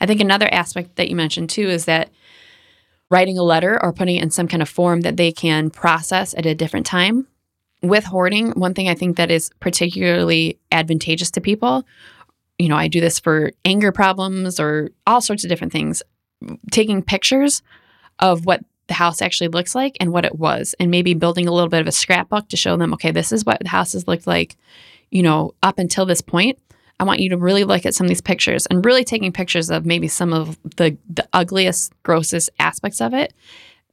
I 0.00 0.06
think 0.06 0.20
another 0.20 0.48
aspect 0.52 0.96
that 0.96 1.08
you 1.08 1.16
mentioned 1.16 1.50
too 1.50 1.68
is 1.68 1.84
that 1.86 2.10
writing 3.10 3.38
a 3.38 3.42
letter 3.42 3.82
or 3.82 3.92
putting 3.92 4.16
it 4.16 4.22
in 4.22 4.30
some 4.30 4.48
kind 4.48 4.62
of 4.62 4.68
form 4.68 5.00
that 5.00 5.16
they 5.16 5.32
can 5.32 5.70
process 5.70 6.34
at 6.34 6.46
a 6.46 6.54
different 6.54 6.86
time. 6.86 7.26
With 7.80 8.04
hoarding, 8.04 8.50
one 8.52 8.74
thing 8.74 8.88
I 8.88 8.94
think 8.94 9.16
that 9.16 9.30
is 9.30 9.50
particularly 9.60 10.58
advantageous 10.72 11.30
to 11.32 11.40
people, 11.40 11.84
you 12.58 12.68
know, 12.68 12.76
I 12.76 12.88
do 12.88 13.00
this 13.00 13.18
for 13.18 13.52
anger 13.64 13.92
problems 13.92 14.58
or 14.58 14.90
all 15.06 15.20
sorts 15.20 15.44
of 15.44 15.48
different 15.48 15.72
things, 15.72 16.02
taking 16.72 17.02
pictures 17.02 17.62
of 18.18 18.46
what 18.46 18.64
the 18.88 18.94
house 18.94 19.22
actually 19.22 19.48
looks 19.48 19.74
like 19.74 19.96
and 20.00 20.12
what 20.12 20.24
it 20.24 20.38
was, 20.38 20.74
and 20.80 20.90
maybe 20.90 21.14
building 21.14 21.46
a 21.46 21.52
little 21.52 21.68
bit 21.68 21.80
of 21.80 21.86
a 21.86 21.92
scrapbook 21.92 22.48
to 22.48 22.56
show 22.56 22.76
them, 22.76 22.92
okay, 22.94 23.12
this 23.12 23.32
is 23.32 23.44
what 23.44 23.60
the 23.60 23.68
house 23.68 23.92
has 23.92 24.08
looked 24.08 24.26
like, 24.26 24.56
you 25.10 25.22
know, 25.22 25.54
up 25.62 25.78
until 25.78 26.04
this 26.04 26.20
point. 26.20 26.58
I 27.00 27.04
want 27.04 27.20
you 27.20 27.30
to 27.30 27.36
really 27.36 27.64
look 27.64 27.86
at 27.86 27.94
some 27.94 28.04
of 28.06 28.08
these 28.08 28.20
pictures 28.20 28.66
and 28.66 28.84
really 28.84 29.04
taking 29.04 29.32
pictures 29.32 29.70
of 29.70 29.86
maybe 29.86 30.08
some 30.08 30.32
of 30.32 30.58
the 30.76 30.96
the 31.08 31.26
ugliest, 31.32 31.92
grossest 32.02 32.50
aspects 32.58 33.00
of 33.00 33.14
it, 33.14 33.32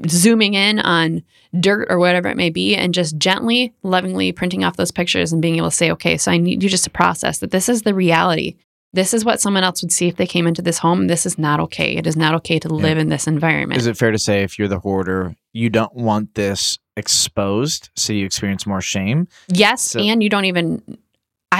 zooming 0.08 0.54
in 0.56 0.80
on 0.80 1.24
dirt 1.60 1.88
or 1.90 2.00
whatever 2.00 2.28
it 2.30 2.38
may 2.38 2.50
be, 2.50 2.76
and 2.76 2.94
just 2.94 3.18
gently, 3.18 3.74
lovingly 3.84 4.32
printing 4.32 4.64
off 4.64 4.76
those 4.78 4.92
pictures 4.92 5.32
and 5.32 5.42
being 5.42 5.58
able 5.58 5.70
to 5.70 5.76
say, 5.76 5.92
okay, 5.92 6.18
so 6.18 6.32
I 6.32 6.38
need 6.38 6.64
you 6.64 6.70
just 6.70 6.84
to 6.86 6.90
process 6.90 7.40
that 7.40 7.52
this 7.52 7.70
is 7.70 7.84
the 7.84 7.94
reality. 7.94 8.56
This 8.94 9.14
is 9.14 9.26
what 9.26 9.42
someone 9.42 9.64
else 9.66 9.82
would 9.82 9.92
see 9.92 10.08
if 10.08 10.16
they 10.16 10.26
came 10.26 10.48
into 10.48 10.62
this 10.62 10.78
home. 10.78 11.08
This 11.08 11.26
is 11.26 11.38
not 11.38 11.60
okay. 11.60 11.98
It 11.98 12.08
is 12.08 12.16
not 12.16 12.34
okay 12.36 12.60
to 12.60 12.70
live 12.70 12.98
in 12.98 13.10
this 13.10 13.28
environment. 13.28 13.78
Is 13.80 13.88
it 13.88 13.98
fair 13.98 14.12
to 14.12 14.18
say 14.18 14.44
if 14.44 14.58
you're 14.58 14.70
the 14.70 14.80
hoarder, 14.80 15.36
you 15.52 15.70
don't 15.70 15.94
want 15.94 16.34
this 16.36 16.80
exposed 16.96 17.90
so 17.98 18.14
you 18.14 18.26
experience 18.26 18.66
more 18.66 18.80
shame? 18.82 19.28
Yes, 19.50 19.82
So- 19.82 20.00
and 20.00 20.24
you 20.24 20.30
don't 20.30 20.46
even. 20.46 20.82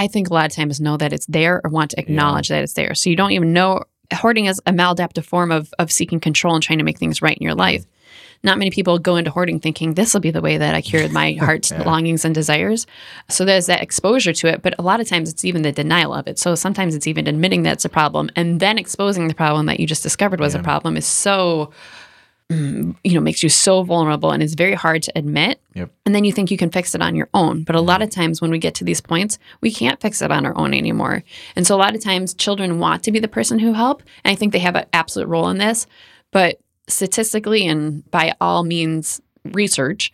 I 0.02 0.08
think 0.08 0.30
a 0.30 0.34
lot 0.34 0.46
of 0.46 0.52
times 0.52 0.80
know 0.80 0.96
that 0.96 1.12
it's 1.12 1.26
there 1.26 1.60
or 1.64 1.70
want 1.70 1.90
to 1.92 2.00
acknowledge 2.00 2.48
that 2.48 2.62
it's 2.62 2.74
there. 2.74 2.94
So 2.94 3.10
you 3.10 3.16
don't 3.16 3.32
even 3.32 3.52
know. 3.52 3.84
Hoarding 4.12 4.46
is 4.46 4.60
a 4.66 4.72
maladaptive 4.72 5.24
form 5.24 5.50
of 5.50 5.72
of 5.78 5.90
seeking 5.90 6.20
control 6.20 6.54
and 6.54 6.62
trying 6.62 6.78
to 6.78 6.84
make 6.84 6.98
things 6.98 7.20
right 7.22 7.36
in 7.36 7.42
your 7.42 7.54
life. 7.54 7.84
Not 8.44 8.58
many 8.58 8.70
people 8.70 8.98
go 8.98 9.16
into 9.16 9.30
hoarding 9.30 9.58
thinking 9.60 9.94
this 9.94 10.12
will 10.14 10.20
be 10.20 10.30
the 10.30 10.42
way 10.42 10.58
that 10.58 10.74
I 10.74 10.80
cured 10.82 11.10
my 11.10 11.32
heart's 11.40 11.70
Yeah. 11.72 11.82
longings 11.82 12.24
and 12.24 12.34
desires. 12.34 12.86
So 13.28 13.44
there's 13.44 13.66
that 13.66 13.82
exposure 13.82 14.32
to 14.34 14.46
it, 14.48 14.62
but 14.62 14.74
a 14.78 14.82
lot 14.82 15.00
of 15.00 15.08
times 15.08 15.30
it's 15.32 15.44
even 15.44 15.62
the 15.62 15.72
denial 15.72 16.12
of 16.14 16.28
it. 16.28 16.38
So 16.38 16.54
sometimes 16.54 16.94
it's 16.94 17.06
even 17.06 17.26
admitting 17.26 17.62
that 17.64 17.72
it's 17.72 17.84
a 17.84 17.88
problem 17.88 18.30
and 18.36 18.60
then 18.60 18.78
exposing 18.78 19.26
the 19.28 19.34
problem 19.34 19.66
that 19.66 19.80
you 19.80 19.86
just 19.86 20.02
discovered 20.02 20.38
was 20.38 20.54
a 20.54 20.62
problem 20.62 20.96
is 20.96 21.06
so 21.06 21.70
you 22.48 22.94
know 23.04 23.20
makes 23.20 23.42
you 23.42 23.48
so 23.48 23.82
vulnerable 23.82 24.30
and 24.30 24.42
it's 24.42 24.54
very 24.54 24.74
hard 24.74 25.02
to 25.02 25.12
admit 25.16 25.60
Yep. 25.74 25.90
and 26.06 26.14
then 26.14 26.24
you 26.24 26.32
think 26.32 26.50
you 26.50 26.56
can 26.56 26.70
fix 26.70 26.94
it 26.94 27.02
on 27.02 27.14
your 27.14 27.28
own. 27.34 27.64
But 27.64 27.76
a 27.76 27.80
lot 27.80 27.96
mm-hmm. 27.96 28.04
of 28.04 28.10
times 28.10 28.40
when 28.40 28.50
we 28.50 28.58
get 28.58 28.74
to 28.76 28.84
these 28.84 29.00
points, 29.00 29.38
we 29.60 29.70
can't 29.70 30.00
fix 30.00 30.22
it 30.22 30.30
on 30.30 30.46
our 30.46 30.56
own 30.56 30.72
anymore. 30.72 31.22
And 31.54 31.66
so 31.66 31.74
a 31.74 31.78
lot 31.78 31.94
of 31.94 32.02
times 32.02 32.34
children 32.34 32.78
want 32.78 33.02
to 33.02 33.12
be 33.12 33.18
the 33.18 33.28
person 33.28 33.58
who 33.58 33.72
help, 33.72 34.02
and 34.24 34.32
I 34.32 34.36
think 34.36 34.52
they 34.52 34.58
have 34.60 34.76
an 34.76 34.86
absolute 34.92 35.28
role 35.28 35.48
in 35.48 35.58
this. 35.58 35.86
But 36.32 36.58
statistically 36.88 37.66
and 37.66 38.08
by 38.10 38.34
all 38.40 38.62
means 38.64 39.20
research, 39.44 40.12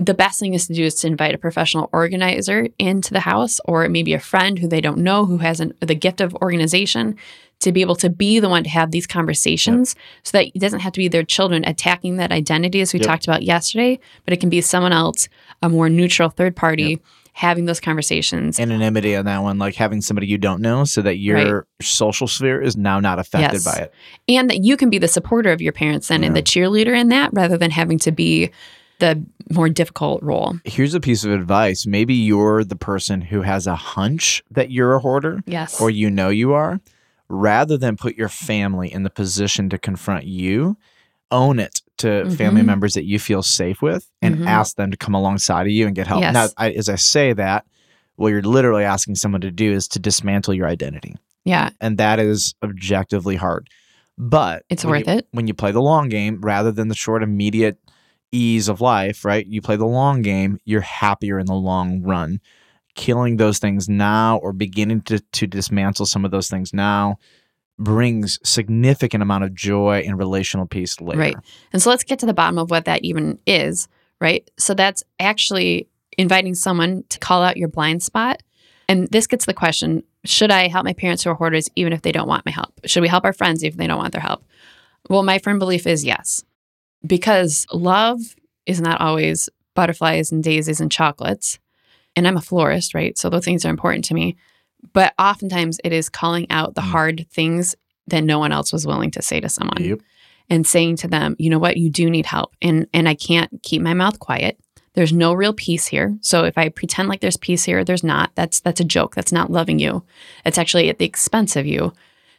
the 0.00 0.14
best 0.14 0.38
thing 0.40 0.54
is 0.54 0.66
to 0.66 0.74
do 0.74 0.84
is 0.84 0.94
to 0.96 1.06
invite 1.06 1.34
a 1.34 1.38
professional 1.38 1.88
organizer 1.92 2.68
into 2.78 3.12
the 3.12 3.20
house 3.20 3.60
or 3.64 3.88
maybe 3.88 4.12
a 4.14 4.20
friend 4.20 4.58
who 4.58 4.68
they 4.68 4.80
don't 4.80 4.98
know 4.98 5.24
who 5.26 5.38
has 5.38 5.60
an, 5.60 5.72
the 5.80 5.94
gift 5.94 6.20
of 6.20 6.34
organization 6.36 7.16
to 7.60 7.72
be 7.72 7.80
able 7.80 7.96
to 7.96 8.08
be 8.08 8.38
the 8.38 8.48
one 8.48 8.62
to 8.62 8.70
have 8.70 8.92
these 8.92 9.06
conversations 9.06 9.96
so 10.22 10.38
that 10.38 10.46
it 10.46 10.58
doesn't 10.60 10.80
have 10.80 10.92
to 10.92 10.98
be 10.98 11.08
their 11.08 11.24
children 11.24 11.64
attacking 11.66 12.16
that 12.16 12.30
identity 12.30 12.80
as 12.80 12.92
we 12.92 13.00
Yep. 13.00 13.06
talked 13.06 13.24
about 13.26 13.42
yesterday, 13.42 13.98
but 14.24 14.32
it 14.32 14.38
can 14.38 14.48
be 14.48 14.60
someone 14.60 14.92
else, 14.92 15.28
a 15.62 15.68
more 15.68 15.88
neutral 15.88 16.28
third 16.30 16.54
party 16.54 17.00
having 17.32 17.66
those 17.66 17.78
conversations. 17.80 18.58
Anonymity 18.58 19.14
on 19.14 19.24
that 19.24 19.38
one, 19.42 19.58
like 19.58 19.76
having 19.76 20.00
somebody 20.00 20.26
you 20.26 20.38
don't 20.38 20.60
know, 20.60 20.82
so 20.84 21.00
that 21.02 21.18
your 21.18 21.66
social 21.80 22.26
sphere 22.26 22.60
is 22.60 22.76
now 22.76 22.98
not 22.98 23.18
affected 23.20 23.54
Yes. 23.54 23.64
by 23.64 23.74
it. 23.82 23.94
and 24.28 24.50
that 24.50 24.64
you 24.64 24.76
can 24.76 24.90
be 24.90 24.98
the 24.98 25.06
supporter 25.08 25.50
of 25.52 25.60
your 25.60 25.72
parents 25.72 26.08
then 26.08 26.24
and 26.24 26.34
the 26.36 26.42
cheerleader 26.42 26.96
in 26.98 27.08
that 27.10 27.30
rather 27.32 27.56
than 27.56 27.70
having 27.70 27.98
to 28.00 28.10
be 28.12 28.50
the 28.98 29.24
more 29.50 29.68
difficult 29.68 30.22
role. 30.22 30.56
Here's 30.64 30.94
a 30.94 31.00
piece 31.00 31.24
of 31.24 31.30
advice. 31.32 31.86
Maybe 31.86 32.14
you're 32.14 32.64
the 32.64 32.76
person 32.76 33.20
who 33.20 33.42
has 33.42 33.66
a 33.66 33.74
hunch 33.76 34.42
that 34.50 34.70
you're 34.70 34.94
a 34.94 34.98
hoarder 34.98 35.42
Yes. 35.46 35.80
or 35.80 35.90
you 35.90 36.10
know 36.10 36.28
you 36.28 36.52
are. 36.52 36.80
Rather 37.28 37.76
than 37.76 37.96
put 37.96 38.16
your 38.16 38.28
family 38.28 38.92
in 38.92 39.02
the 39.02 39.10
position 39.10 39.68
to 39.70 39.78
confront 39.78 40.24
you, 40.24 40.76
own 41.30 41.58
it 41.58 41.82
to 41.98 42.30
family 42.30 42.62
Mhm. 42.62 42.66
members 42.66 42.94
that 42.94 43.04
you 43.04 43.18
feel 43.18 43.42
safe 43.42 43.82
with 43.82 44.10
and 44.22 44.36
Mhm. 44.38 44.46
ask 44.46 44.76
them 44.76 44.90
to 44.90 44.96
come 44.96 45.14
alongside 45.14 45.66
of 45.66 45.72
you 45.72 45.86
and 45.86 45.94
get 45.94 46.06
help. 46.06 46.22
Yes. 46.22 46.32
Now, 46.32 46.46
I, 46.56 46.70
as 46.72 46.88
I 46.88 46.94
say 46.94 47.32
that, 47.34 47.66
what 48.16 48.28
you're 48.28 48.40
literally 48.42 48.84
asking 48.84 49.16
someone 49.16 49.42
to 49.42 49.50
do 49.50 49.72
is 49.72 49.86
to 49.88 49.98
dismantle 49.98 50.54
your 50.54 50.66
identity. 50.66 51.16
yeah, 51.44 51.70
And 51.80 51.96
that 51.98 52.18
is 52.18 52.54
objectively 52.62 53.36
hard. 53.36 53.68
But 54.18 54.64
it's 54.68 54.84
worth 54.84 55.06
you- 55.06 55.14
it. 55.14 55.28
when 55.30 55.46
you 55.46 55.54
play 55.54 55.70
the 55.72 55.80
long 55.82 56.08
game 56.08 56.40
rather 56.42 56.72
than 56.72 56.88
the 56.88 56.94
short 56.94 57.22
immediate 57.22 57.78
ease 58.32 58.68
of 58.68 58.80
life 58.80 59.24
right 59.24 59.46
you 59.46 59.60
play 59.60 59.76
the 59.76 59.86
long 59.86 60.22
game 60.22 60.58
you're 60.64 60.80
happier 60.80 61.38
in 61.38 61.46
the 61.46 61.54
long 61.54 62.02
run 62.02 62.40
killing 62.94 63.36
those 63.36 63.58
things 63.58 63.88
now 63.88 64.38
or 64.38 64.52
beginning 64.52 65.00
to, 65.00 65.20
to 65.32 65.46
dismantle 65.46 66.04
some 66.04 66.24
of 66.24 66.30
those 66.30 66.50
things 66.50 66.74
now 66.74 67.16
brings 67.78 68.40
significant 68.42 69.22
amount 69.22 69.44
of 69.44 69.54
joy 69.54 70.02
and 70.04 70.18
relational 70.18 70.66
peace 70.66 71.00
later 71.00 71.20
Right. 71.20 71.36
And 71.72 71.80
so 71.80 71.90
let's 71.90 72.04
get 72.04 72.18
to 72.18 72.26
the 72.26 72.34
bottom 72.34 72.58
of 72.58 72.70
what 72.70 72.86
that 72.86 73.04
even 73.04 73.38
is, 73.46 73.88
right? 74.20 74.50
So 74.58 74.74
that's 74.74 75.04
actually 75.20 75.88
inviting 76.18 76.54
someone 76.54 77.04
to 77.08 77.18
call 77.20 77.42
out 77.42 77.56
your 77.56 77.68
blind 77.68 78.02
spot. 78.02 78.42
And 78.88 79.06
this 79.08 79.26
gets 79.26 79.44
the 79.46 79.54
question 79.54 80.02
should 80.24 80.50
I 80.50 80.66
help 80.66 80.84
my 80.84 80.92
parents 80.92 81.22
who 81.22 81.30
are 81.30 81.34
hoarders 81.34 81.70
even 81.76 81.92
if 81.92 82.02
they 82.02 82.10
don't 82.10 82.28
want 82.28 82.44
my 82.44 82.50
help? 82.50 82.72
Should 82.84 83.02
we 83.02 83.08
help 83.08 83.24
our 83.24 83.32
friends 83.32 83.62
if 83.62 83.76
they 83.76 83.86
don't 83.86 83.98
want 83.98 84.12
their 84.12 84.20
help? 84.20 84.44
Well, 85.08 85.22
my 85.22 85.38
firm 85.38 85.60
belief 85.60 85.86
is 85.86 86.04
yes, 86.04 86.44
because 87.06 87.66
love 87.72 88.20
is 88.66 88.80
not 88.80 89.00
always 89.00 89.48
butterflies 89.74 90.32
and 90.32 90.42
daisies 90.42 90.80
and 90.80 90.90
chocolates. 90.90 91.58
And 92.16 92.26
I'm 92.26 92.36
a 92.36 92.40
florist, 92.42 92.94
right? 92.94 93.16
So 93.16 93.30
those 93.30 93.44
things 93.44 93.64
are 93.64 93.70
important 93.70 94.04
to 94.06 94.14
me. 94.14 94.36
But 94.92 95.14
oftentimes 95.18 95.78
it 95.84 95.92
is 95.92 96.08
calling 96.08 96.46
out 96.50 96.74
the 96.74 96.80
Mm. 96.82 96.90
hard 96.90 97.26
things 97.30 97.74
that 98.08 98.24
no 98.24 98.38
one 98.38 98.52
else 98.52 98.72
was 98.72 98.86
willing 98.86 99.10
to 99.12 99.22
say 99.22 99.38
to 99.40 99.48
someone 99.48 99.84
Yep. 99.84 100.00
and 100.50 100.66
saying 100.66 100.96
to 100.96 101.08
them, 101.08 101.36
you 101.38 101.50
know 101.50 101.58
what, 101.58 101.76
you 101.76 101.90
do 101.90 102.08
need 102.10 102.26
help. 102.26 102.54
And 102.62 102.86
and 102.92 103.08
I 103.08 103.14
can't 103.14 103.50
keep 103.62 103.82
my 103.82 103.94
mouth 103.94 104.18
quiet. 104.18 104.58
There's 104.94 105.12
no 105.12 105.32
real 105.32 105.52
peace 105.52 105.86
here. 105.86 106.16
So 106.22 106.44
if 106.44 106.58
I 106.58 106.70
pretend 106.70 107.08
like 107.08 107.20
there's 107.20 107.36
peace 107.36 107.64
here, 107.64 107.84
there's 107.84 108.02
not. 108.02 108.30
That's 108.34 108.60
that's 108.60 108.80
a 108.80 108.84
joke. 108.84 109.14
That's 109.14 109.32
not 109.32 109.50
loving 109.50 109.78
you. 109.78 110.02
It's 110.44 110.58
actually 110.58 110.88
at 110.88 110.98
the 110.98 111.04
expense 111.04 111.54
of 111.54 111.66
you. 111.66 111.92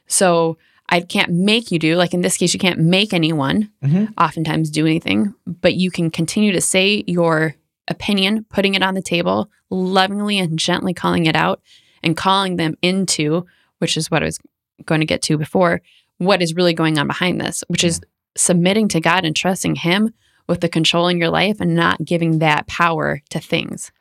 So 0.07 0.57
I 0.91 1.01
can't 1.01 1.31
make 1.31 1.72
you 1.72 1.77
do, 1.79 1.96
like 1.96 2.13
in 2.13 2.22
this 2.22 2.36
case, 2.38 2.53
you 2.53 2.60
can't 2.60 2.79
make 2.79 3.13
anyone 3.13 3.69
Mhm. 3.84 4.12
oftentimes 4.17 4.69
do 4.72 4.86
anything, 4.86 5.34
but 5.46 5.75
you 5.75 5.91
can 5.91 6.10
continue 6.10 6.51
to 6.51 6.62
say 6.62 7.03
your 7.08 7.55
opinion, 7.88 8.46
putting 8.50 8.75
it 8.75 8.81
on 8.84 8.96
the 8.96 9.01
table, 9.01 9.50
lovingly 9.69 10.39
and 10.39 10.58
gently 10.58 10.93
calling 10.93 11.25
it 11.27 11.36
out 11.36 11.62
and 12.03 12.17
calling 12.17 12.55
them 12.55 12.75
into, 12.81 13.46
which 13.77 13.96
is 13.98 14.10
what 14.10 14.24
I 14.24 14.25
was 14.25 14.39
going 14.86 15.01
to 15.01 15.05
get 15.05 15.22
to 15.24 15.38
before, 15.38 15.81
what 16.17 16.41
is 16.41 16.55
really 16.55 16.74
going 16.74 16.98
on 16.98 17.08
behind 17.08 17.39
this, 17.39 17.63
which 17.67 17.84
is 17.84 18.01
submitting 18.36 18.88
to 18.89 19.00
God 19.00 19.25
and 19.25 19.36
trusting 19.36 19.75
Him 19.75 20.13
with 20.48 20.62
the 20.62 20.69
control 20.69 21.08
in 21.08 21.17
your 21.19 21.29
life 21.29 21.60
and 21.60 21.75
not 21.75 22.03
giving 22.03 22.39
that 22.39 22.65
power 22.67 23.22
to 23.29 23.39
things. 23.39 23.91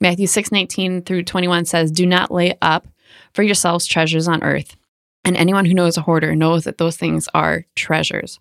Matthew 0.00 0.26
6 0.26 0.50
19 0.52 1.02
through 1.02 1.24
21 1.24 1.64
says, 1.64 1.90
Do 1.90 2.06
not 2.06 2.30
lay 2.30 2.54
up 2.62 2.86
for 3.34 3.42
yourselves 3.42 3.86
treasures 3.86 4.28
on 4.28 4.42
earth. 4.42 4.76
And 5.24 5.36
anyone 5.36 5.64
who 5.64 5.74
knows 5.74 5.96
a 5.96 6.02
hoarder 6.02 6.34
knows 6.34 6.64
that 6.64 6.78
those 6.78 6.96
things 6.96 7.28
are 7.34 7.66
treasures. 7.74 8.40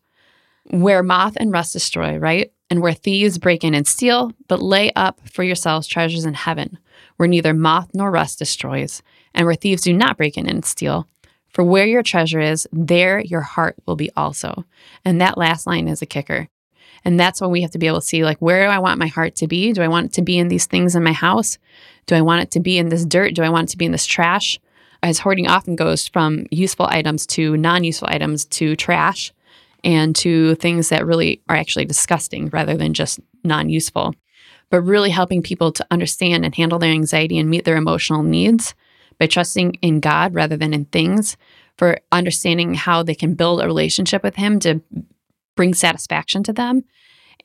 Where 0.70 1.04
moth 1.04 1.38
and 1.38 1.52
rust 1.52 1.74
destroy, 1.74 2.18
right? 2.18 2.52
And 2.70 2.82
where 2.82 2.94
thieves 2.94 3.38
break 3.38 3.64
in 3.64 3.74
and 3.74 3.88
steal, 3.88 4.32
but 4.48 4.62
lay 4.62 4.92
up 4.94 5.20
for 5.30 5.44
yourselves 5.44 5.88
treasures 5.88 6.26
in 6.26 6.34
heaven, 6.34 6.78
where 7.16 7.28
neither 7.28 7.54
moth 7.54 7.92
nor 7.94 8.12
rust 8.12 8.40
destroys, 8.40 9.02
and 9.34 9.46
where 9.46 9.56
thieves 9.56 9.84
do 9.84 9.94
not 9.94 10.18
break 10.18 10.38
in 10.38 10.48
and 10.48 10.66
steal. 10.66 11.08
For 11.50 11.64
where 11.64 11.88
your 11.88 12.04
treasure 12.04 12.40
is, 12.40 12.68
there 12.72 13.20
your 13.20 13.42
heart 13.42 13.78
will 13.86 13.96
be 13.96 14.12
also. 14.16 14.66
And 15.04 15.20
that 15.22 15.38
last 15.38 15.66
line 15.66 15.88
is 15.88 16.02
a 16.02 16.06
kicker. 16.06 16.50
And 17.06 17.20
that's 17.20 17.40
when 17.40 17.52
we 17.52 17.62
have 17.62 17.72
to 17.72 17.78
be 17.78 17.88
able 17.88 18.02
to 18.02 18.06
see 18.06 18.26
like, 18.26 18.38
where 18.40 18.66
do 18.66 18.72
I 18.72 18.80
want 18.80 19.00
my 19.00 19.08
heart 19.08 19.36
to 19.38 19.48
be? 19.48 19.72
Do 19.72 19.82
I 19.82 19.88
want 19.88 20.08
it 20.08 20.14
to 20.14 20.22
be 20.22 20.38
in 20.38 20.50
these 20.50 20.66
things 20.66 20.96
in 20.96 21.04
my 21.04 21.14
house? 21.14 21.58
Do 22.06 22.16
I 22.16 22.22
want 22.22 22.44
it 22.44 22.52
to 22.52 22.60
be 22.60 22.78
in 22.78 22.90
this 22.90 23.06
dirt? 23.06 23.34
Do 23.34 23.44
I 23.44 23.50
want 23.50 23.70
it 23.70 23.72
to 23.72 23.78
be 23.78 23.86
in 23.86 23.92
this 23.92 24.06
trash? 24.06 24.60
As 25.04 25.20
hoarding 25.20 25.48
often 25.48 25.76
goes 25.76 26.08
from 26.08 26.48
useful 26.52 26.88
items 26.90 27.26
to 27.28 27.56
non 27.58 27.84
useful 27.84 28.08
items 28.10 28.46
to 28.46 28.76
trash 28.76 29.34
and 29.84 30.16
to 30.18 30.56
things 30.56 30.90
that 30.90 31.06
really 31.06 31.42
are 31.48 31.56
actually 31.56 31.86
disgusting 31.86 32.50
rather 32.50 32.76
than 32.76 32.94
just 32.94 33.20
non 33.44 33.70
useful. 33.70 34.16
But 34.70 34.82
really 34.82 35.12
helping 35.12 35.42
people 35.42 35.72
to 35.72 35.88
understand 35.92 36.44
and 36.44 36.54
handle 36.54 36.80
their 36.80 36.92
anxiety 36.92 37.38
and 37.38 37.50
meet 37.50 37.64
their 37.64 37.78
emotional 37.78 38.24
needs 38.24 38.76
by 39.18 39.28
trusting 39.28 39.76
in 39.76 40.00
God 40.00 40.34
rather 40.34 40.58
than 40.58 40.74
in 40.74 40.86
things, 40.86 41.38
for 41.78 42.00
understanding 42.12 42.74
how 42.74 43.04
they 43.04 43.16
can 43.16 43.36
build 43.36 43.62
a 43.62 43.66
relationship 43.66 44.24
with 44.24 44.36
Him 44.36 44.60
to 44.60 44.82
bring 45.56 45.74
satisfaction 45.74 46.44
to 46.44 46.54
them 46.54 46.84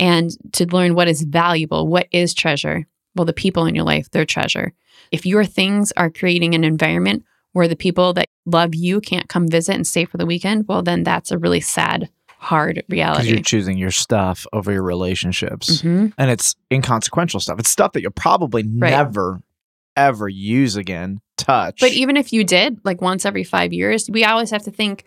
and 0.00 0.30
to 0.54 0.66
learn 0.66 0.94
what 0.94 1.09
is 1.09 1.23
valuable, 1.23 1.87
what 1.87 2.09
is 2.12 2.35
treasure. 2.35 2.87
Well, 3.14 3.25
the 3.25 3.32
people 3.32 3.66
in 3.66 3.75
your 3.75 3.85
life, 3.85 4.11
they're 4.11 4.25
treasure. 4.25 4.73
If 5.11 5.26
your 5.26 5.44
things 5.44 5.92
are 5.97 6.11
creating 6.11 6.54
an 6.54 6.64
environment 6.64 7.25
where 7.52 7.68
the 7.68 7.76
people 7.76 8.12
that 8.14 8.28
love 8.47 8.75
you 8.75 9.00
can't 9.00 9.28
come 9.28 9.49
visit 9.49 9.75
and 9.75 9.87
stay 9.87 10.04
for 10.04 10.16
the 10.18 10.26
weekend, 10.26 10.66
well, 10.68 10.82
then 10.82 11.02
that's 11.04 11.30
a 11.30 11.38
really 11.38 11.61
sad, 11.61 12.09
hard 12.38 12.76
because 12.76 12.90
reality. 12.90 13.28
you're 13.30 13.40
choosing 13.40 13.78
your 13.78 13.90
stuff 13.92 14.47
over 14.52 14.73
your 14.73 14.82
relationships 14.82 15.80
Mhm. 15.82 16.12
and 16.18 16.28
it's 16.28 16.56
inconsequential 16.73 17.38
stuff 17.38 17.56
it's 17.61 17.71
stuff 17.71 17.92
that 17.92 18.02
you'll 18.02 18.11
probably 18.11 18.62
Right. 18.64 18.90
never 18.90 19.40
ever 19.94 20.28
use 20.28 20.75
again 20.75 21.21
touch 21.37 21.78
But 21.80 21.92
even 21.92 22.16
if 22.16 22.32
you 22.32 22.42
did, 22.42 22.80
like 22.85 23.00
once 23.00 23.25
every 23.25 23.44
five 23.44 23.73
years, 23.73 24.11
we 24.11 24.25
always 24.25 24.50
have 24.50 24.64
to 24.64 24.73
think 24.73 25.04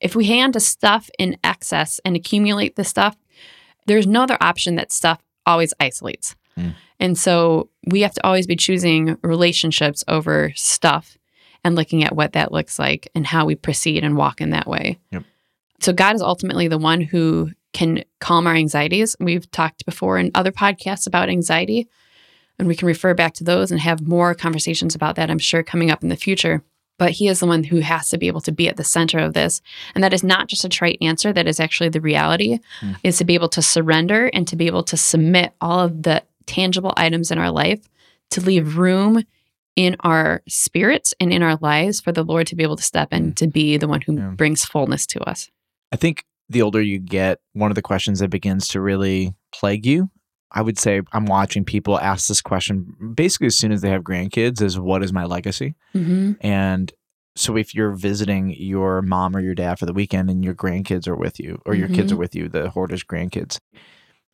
if 0.00 0.16
we 0.16 0.24
hand 0.24 0.54
to 0.54 0.60
stuff 0.60 1.08
in 1.20 1.36
excess 1.44 2.00
and 2.04 2.16
accumulate 2.16 2.74
the 2.74 2.82
stuff, 2.84 3.16
there's 3.86 4.06
no 4.08 4.22
other 4.24 4.38
option 4.40 4.74
that 4.76 4.90
stuff 4.90 5.20
always 5.46 5.72
isolates. 5.78 6.34
Mm. 6.58 6.74
And 6.98 7.16
so 7.18 7.68
we 7.86 8.00
have 8.00 8.14
to 8.14 8.26
always 8.26 8.46
be 8.48 8.56
choosing 8.56 9.18
relationships 9.22 10.02
over 10.08 10.52
stuff 10.56 11.16
and 11.64 11.74
looking 11.76 12.04
at 12.04 12.14
what 12.16 12.32
that 12.32 12.52
looks 12.52 12.78
like 12.78 13.08
and 13.14 13.26
how 13.26 13.44
we 13.44 13.54
proceed 13.54 14.04
and 14.04 14.16
walk 14.16 14.40
in 14.40 14.50
that 14.50 14.66
way. 14.66 14.98
Yep. 15.10 15.24
So 15.80 15.92
God 15.92 16.14
is 16.16 16.22
ultimately 16.22 16.68
the 16.68 16.78
one 16.78 17.00
who 17.00 17.50
can 17.72 18.04
calm 18.20 18.46
our 18.46 18.54
anxieties. 18.54 19.16
We've 19.18 19.50
talked 19.50 19.84
before 19.86 20.18
in 20.18 20.30
other 20.34 20.52
podcasts 20.52 21.06
about 21.06 21.28
anxiety, 21.28 21.88
and 22.58 22.68
we 22.68 22.76
can 22.76 22.86
refer 22.86 23.14
back 23.14 23.34
to 23.34 23.44
those 23.44 23.70
and 23.70 23.80
have 23.80 24.06
more 24.06 24.34
conversations 24.34 24.94
about 24.94 25.16
that, 25.16 25.30
I'm 25.30 25.38
sure, 25.38 25.62
coming 25.62 25.90
up 25.90 26.02
in 26.02 26.08
the 26.08 26.16
future. 26.16 26.62
But 26.98 27.12
he 27.12 27.26
is 27.26 27.40
the 27.40 27.46
one 27.46 27.64
who 27.64 27.80
has 27.80 28.10
to 28.10 28.18
be 28.18 28.26
able 28.28 28.42
to 28.42 28.52
be 28.52 28.68
at 28.68 28.76
the 28.76 28.84
center 28.84 29.18
of 29.18 29.32
this. 29.32 29.62
And 29.94 30.04
that 30.04 30.12
is 30.12 30.22
not 30.22 30.46
just 30.48 30.64
a 30.64 30.68
trite 30.68 30.98
answer, 31.00 31.32
that 31.32 31.48
is 31.48 31.58
actually 31.58 31.88
the 31.88 32.00
reality, 32.00 32.58
Mm. 32.80 32.96
is 33.02 33.16
to 33.18 33.24
be 33.24 33.34
able 33.34 33.48
to 33.48 33.62
surrender 33.62 34.26
and 34.26 34.46
to 34.48 34.54
be 34.56 34.66
able 34.66 34.84
to 34.84 34.96
submit 34.96 35.52
all 35.60 35.80
of 35.80 36.02
the 36.02 36.22
tangible 36.46 36.92
items 36.96 37.30
in 37.30 37.38
our 37.38 37.50
life 37.50 37.80
to 38.30 38.40
leave 38.40 38.76
room 38.76 39.24
in 39.76 39.96
our 40.00 40.42
spirits 40.48 41.14
and 41.20 41.32
in 41.32 41.42
our 41.42 41.56
lives 41.56 42.00
for 42.00 42.12
the 42.12 42.22
Lord 42.22 42.46
to 42.48 42.56
be 42.56 42.62
able 42.62 42.76
to 42.76 42.82
step 42.82 43.12
in 43.12 43.32
Mm. 43.32 43.36
to 43.36 43.46
be 43.46 43.76
the 43.76 43.88
one 43.88 44.02
who 44.02 44.16
Yeah. 44.16 44.28
brings 44.30 44.64
fullness 44.64 45.06
to 45.08 45.20
us. 45.22 45.50
I 45.92 45.96
think 45.96 46.24
the 46.48 46.62
older 46.62 46.80
you 46.82 46.98
get, 46.98 47.40
one 47.54 47.70
of 47.70 47.74
the 47.74 47.82
questions 47.82 48.18
that 48.18 48.28
begins 48.28 48.68
to 48.68 48.80
really 48.80 49.34
plague 49.54 49.86
you, 49.86 50.10
I 50.50 50.60
would 50.60 50.78
say 50.78 51.00
I'm 51.12 51.24
watching 51.24 51.64
people 51.64 51.98
ask 51.98 52.28
this 52.28 52.42
question 52.42 52.94
basically 53.14 53.46
as 53.46 53.58
soon 53.58 53.72
as 53.72 53.80
they 53.80 53.88
have 53.88 54.02
grandkids 54.02 54.60
is 54.60 54.78
what 54.78 55.02
is 55.02 55.12
my 55.12 55.24
legacy? 55.24 55.74
Mm-hmm. 55.94 56.32
And 56.42 56.92
so 57.34 57.56
if 57.56 57.74
you're 57.74 57.92
visiting 57.92 58.54
your 58.58 59.00
mom 59.00 59.34
or 59.34 59.40
your 59.40 59.54
dad 59.54 59.78
for 59.78 59.86
the 59.86 59.94
weekend 59.94 60.28
and 60.28 60.44
your 60.44 60.54
grandkids 60.54 61.08
are 61.08 61.16
with 61.16 61.40
you 61.40 61.62
or 61.64 61.74
your 61.74 61.88
kids 61.88 62.12
Mhm. 62.12 62.16
are 62.16 62.18
with 62.18 62.34
you, 62.34 62.50
the 62.50 62.68
hoarder's 62.68 63.02
grandkids, 63.02 63.58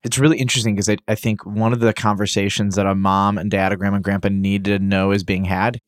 it's 0.05 0.19
really 0.19 0.39
interesting 0.39 0.75
because 0.75 0.89
I, 0.89 0.97
I 1.09 1.15
think 1.15 1.45
one 1.45 1.73
of 1.73 1.81
the 1.81 1.93
conversations 1.93 2.77
that 2.77 2.87
a 2.87 2.95
mom 2.95 3.37
and 3.39 3.51
dad, 3.51 3.73
a 3.73 3.77
grandma 3.77 3.97
and 3.97 4.05
grandpa 4.05 4.29
need 4.29 4.65
to 4.67 4.79
know 4.79 5.11
is 5.11 5.25
being 5.25 5.45
had. 5.45 5.81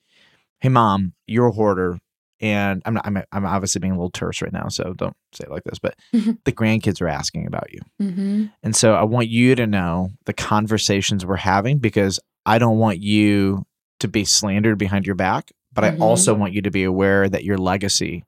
Hey, 0.61 0.69
mom, 0.69 1.14
you're 1.26 1.47
a 1.47 1.52
hoarder. 1.52 1.99
And 2.43 2.81
I'm 2.87 2.95
not, 2.95 3.07
I'm, 3.07 3.23
I'm 3.33 3.45
obviously 3.45 3.81
being 3.81 3.93
a 3.93 3.97
little 3.97 4.11
terse 4.11 4.40
right 4.40 4.52
now, 4.52 4.69
so 4.69 4.95
don't 4.95 5.14
say 5.35 5.45
it 5.45 5.50
like 5.50 5.64
this, 5.64 5.79
but 5.79 5.95
Mhm. 6.14 6.38
the 6.45 6.52
grandkids 6.52 7.00
are 7.02 7.09
asking 7.09 7.47
about 7.47 7.71
you. 7.71 7.81
Mm-hmm. 8.00 8.45
And 8.62 8.75
so 8.75 8.95
I 8.95 9.05
want 9.05 9.29
you 9.29 9.55
to 9.57 9.67
know 9.67 10.11
the 10.25 10.33
conversations 10.33 11.26
we're 11.26 11.37
having 11.37 11.79
because 11.79 12.19
I 12.47 12.59
don't 12.59 12.79
want 12.79 12.99
you 13.00 13.67
to 13.99 14.09
be 14.09 14.25
slandered 14.25 14.79
behind 14.79 15.05
your 15.05 15.17
back, 15.17 15.52
but 15.75 15.85
Mhm. 15.85 15.97
I 15.97 15.99
also 15.99 16.33
want 16.33 16.55
you 16.55 16.62
to 16.62 16.71
be 16.71 16.83
aware 16.83 17.29
that 17.29 17.45
your 17.45 17.59
legacy 17.59 18.25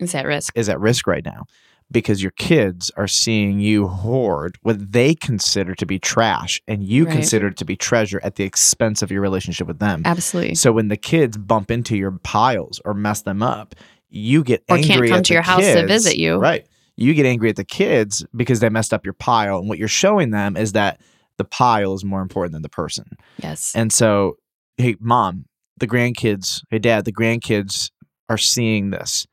is 0.00 0.14
at 0.16 0.26
risk. 0.26 0.52
is 0.58 0.68
at 0.68 0.80
risk 0.80 1.06
right 1.06 1.24
now 1.24 1.44
because 1.90 2.22
your 2.22 2.32
kids 2.32 2.90
are 2.96 3.06
seeing 3.06 3.60
you 3.60 3.86
hoard 3.86 4.56
what 4.62 4.92
they 4.92 5.14
consider 5.14 5.74
to 5.74 5.86
be 5.86 5.98
trash 5.98 6.60
and 6.66 6.82
you 6.82 7.04
Right. 7.04 7.12
consider 7.14 7.48
it 7.48 7.56
to 7.58 7.64
be 7.64 7.76
treasure 7.76 8.20
at 8.24 8.36
the 8.36 8.44
expense 8.44 9.02
of 9.02 9.10
your 9.10 9.20
relationship 9.20 9.66
with 9.66 9.78
them. 9.78 10.02
Absolutely. 10.04 10.54
So 10.54 10.72
when 10.72 10.88
the 10.88 10.96
kids 10.96 11.36
bump 11.36 11.70
into 11.70 11.96
your 11.96 12.12
piles 12.22 12.80
or 12.84 12.94
mess 12.94 13.22
them 13.22 13.42
up, 13.42 13.74
you 14.08 14.42
get 14.44 14.64
angry 14.68 14.88
Or 14.88 14.92
angry 14.92 15.08
can't 15.08 15.16
come 15.18 15.22
to 15.24 15.32
your 15.34 15.42
house 15.42 15.60
to 15.64 15.86
visit 15.86 16.16
you. 16.16 16.36
Right. 16.36 16.66
You 16.96 17.12
get 17.14 17.26
angry 17.26 17.50
at 17.50 17.56
the 17.56 17.64
kids 17.64 18.24
because 18.34 18.60
they 18.60 18.68
messed 18.68 18.94
up 18.94 19.04
your 19.04 19.14
pile. 19.14 19.58
And 19.58 19.68
what 19.68 19.78
you're 19.78 19.88
showing 19.88 20.30
them 20.30 20.56
is 20.56 20.72
that 20.72 21.00
the 21.38 21.44
pile 21.44 21.94
is 21.94 22.04
more 22.04 22.22
important 22.22 22.52
than 22.52 22.62
the 22.62 22.68
person. 22.68 23.06
Yes. 23.42 23.72
And 23.74 23.92
so, 23.92 24.36
hey, 24.76 24.94
mom, 25.00 25.46
the 25.78 25.88
grandkids, 25.88 26.62
hey, 26.70 26.78
dad, 26.78 27.04
the 27.04 27.12
grandkids 27.12 27.90
are 28.28 28.38
seeing 28.38 28.90
this 28.90 29.26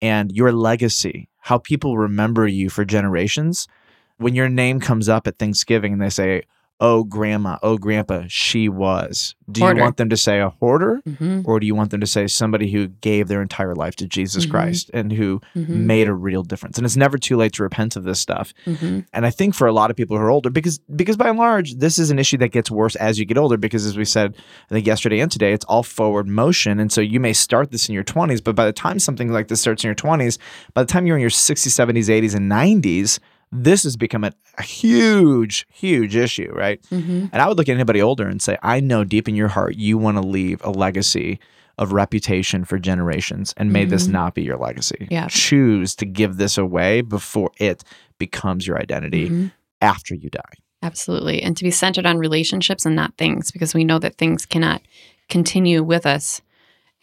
and 0.00 0.32
your 0.32 0.52
legacy, 0.52 1.28
how 1.44 1.58
people 1.58 1.98
remember 1.98 2.46
you 2.48 2.70
for 2.70 2.86
generations. 2.86 3.68
When 4.16 4.34
your 4.34 4.48
name 4.48 4.80
comes 4.80 5.10
up 5.10 5.26
at 5.26 5.38
Thanksgiving 5.38 5.92
and 5.92 6.00
they 6.00 6.08
say, 6.08 6.44
oh, 6.80 7.04
grandma, 7.04 7.56
oh, 7.62 7.78
grandpa, 7.78 8.24
she 8.28 8.68
was, 8.68 9.34
do 9.50 9.60
Hoarder. 9.60 9.76
you 9.78 9.82
want 9.82 9.96
them 9.96 10.10
to 10.10 10.16
say 10.16 10.40
a 10.40 10.50
hoarder? 10.50 11.00
hmm 11.18 11.40
Or 11.44 11.60
do 11.60 11.66
you 11.66 11.74
want 11.74 11.90
them 11.90 12.00
to 12.00 12.06
say 12.06 12.26
somebody 12.26 12.70
who 12.70 12.88
gave 12.88 13.28
their 13.28 13.40
entire 13.40 13.74
life 13.74 13.94
to 13.96 14.06
Jesus 14.06 14.44
Mhm. 14.44 14.50
Christ 14.50 14.90
and 14.92 15.12
who 15.12 15.40
hmm 15.54 15.86
made 15.86 16.08
a 16.08 16.12
real 16.14 16.42
difference? 16.42 16.76
And 16.76 16.84
it's 16.84 16.96
never 16.96 17.16
too 17.16 17.36
late 17.36 17.52
to 17.54 17.62
repent 17.62 17.96
of 17.96 18.04
this 18.04 18.18
stuff. 18.20 18.52
hmm 18.66 19.00
And 19.12 19.24
I 19.24 19.30
think 19.30 19.54
for 19.54 19.66
a 19.66 19.72
lot 19.72 19.90
of 19.90 19.96
people 19.96 20.16
who 20.16 20.22
are 20.24 20.30
older, 20.30 20.50
because 20.50 20.78
because 20.94 21.16
by 21.16 21.28
and 21.28 21.38
large, 21.38 21.76
this 21.76 21.98
is 21.98 22.10
an 22.10 22.18
issue 22.18 22.38
that 22.38 22.48
gets 22.52 22.70
worse 22.70 22.96
as 22.96 23.18
you 23.18 23.24
get 23.24 23.38
older. 23.38 23.56
Because 23.56 23.86
as 23.86 23.96
we 23.96 24.04
said, 24.04 24.34
I 24.70 24.74
think 24.74 24.86
yesterday 24.86 25.20
and 25.20 25.30
today, 25.30 25.52
it's 25.52 25.64
all 25.66 25.82
forward 25.84 26.26
motion. 26.28 26.80
And 26.80 26.90
so 26.90 27.00
you 27.00 27.20
may 27.20 27.32
start 27.32 27.70
this 27.70 27.88
in 27.88 27.94
your 27.94 28.04
20s, 28.04 28.42
but 28.42 28.54
by 28.56 28.66
the 28.66 28.72
time 28.72 28.98
something 28.98 29.30
like 29.32 29.48
this 29.48 29.60
starts 29.60 29.84
in 29.84 29.88
your 29.88 29.94
20s, 29.94 30.38
by 30.74 30.82
the 30.82 30.88
time 30.92 31.06
you're 31.06 31.16
in 31.16 31.20
your 31.22 31.30
60s, 31.30 31.72
70s, 31.72 32.08
80s, 32.08 32.34
and 32.34 32.50
90s, 32.50 33.20
this 33.52 33.82
has 33.84 33.96
become 33.96 34.24
a, 34.24 34.32
a 34.58 34.62
huge, 34.62 35.66
huge 35.72 36.16
issue, 36.16 36.50
right? 36.54 36.84
hmm 36.88 37.26
And 37.32 37.42
I 37.42 37.48
would 37.48 37.56
look 37.56 37.68
at 37.68 37.74
anybody 37.74 38.02
older 38.02 38.26
and 38.28 38.40
say, 38.42 38.56
I 38.62 38.80
know 38.80 39.04
deep 39.04 39.28
in 39.28 39.34
your 39.34 39.48
heart 39.48 39.76
you 39.76 39.98
want 39.98 40.16
to 40.16 40.22
leave 40.22 40.60
a 40.64 40.70
legacy 40.70 41.38
of 41.78 41.92
reputation 41.92 42.64
for 42.64 42.78
generations, 42.78 43.52
and 43.56 43.72
may 43.72 43.84
this 43.84 44.06
Mhm. 44.06 44.12
not 44.12 44.34
be 44.34 44.42
your 44.42 44.56
legacy. 44.56 45.08
Yeah. 45.10 45.26
Choose 45.28 45.96
to 45.96 46.06
give 46.06 46.36
this 46.36 46.56
away 46.56 47.00
before 47.00 47.50
it 47.58 47.82
becomes 48.18 48.64
your 48.66 48.78
identity 48.80 49.28
Mhm. 49.28 49.50
after 49.80 50.14
you 50.14 50.30
die. 50.30 50.54
Absolutely. 50.82 51.42
And 51.42 51.56
to 51.56 51.64
be 51.64 51.70
centered 51.72 52.06
on 52.06 52.18
relationships 52.18 52.86
and 52.86 52.94
not 52.94 53.16
things, 53.16 53.50
because 53.50 53.74
we 53.74 53.82
know 53.84 53.98
that 53.98 54.18
things 54.18 54.46
cannot 54.46 54.82
continue 55.28 55.82
with 55.82 56.06
us 56.06 56.42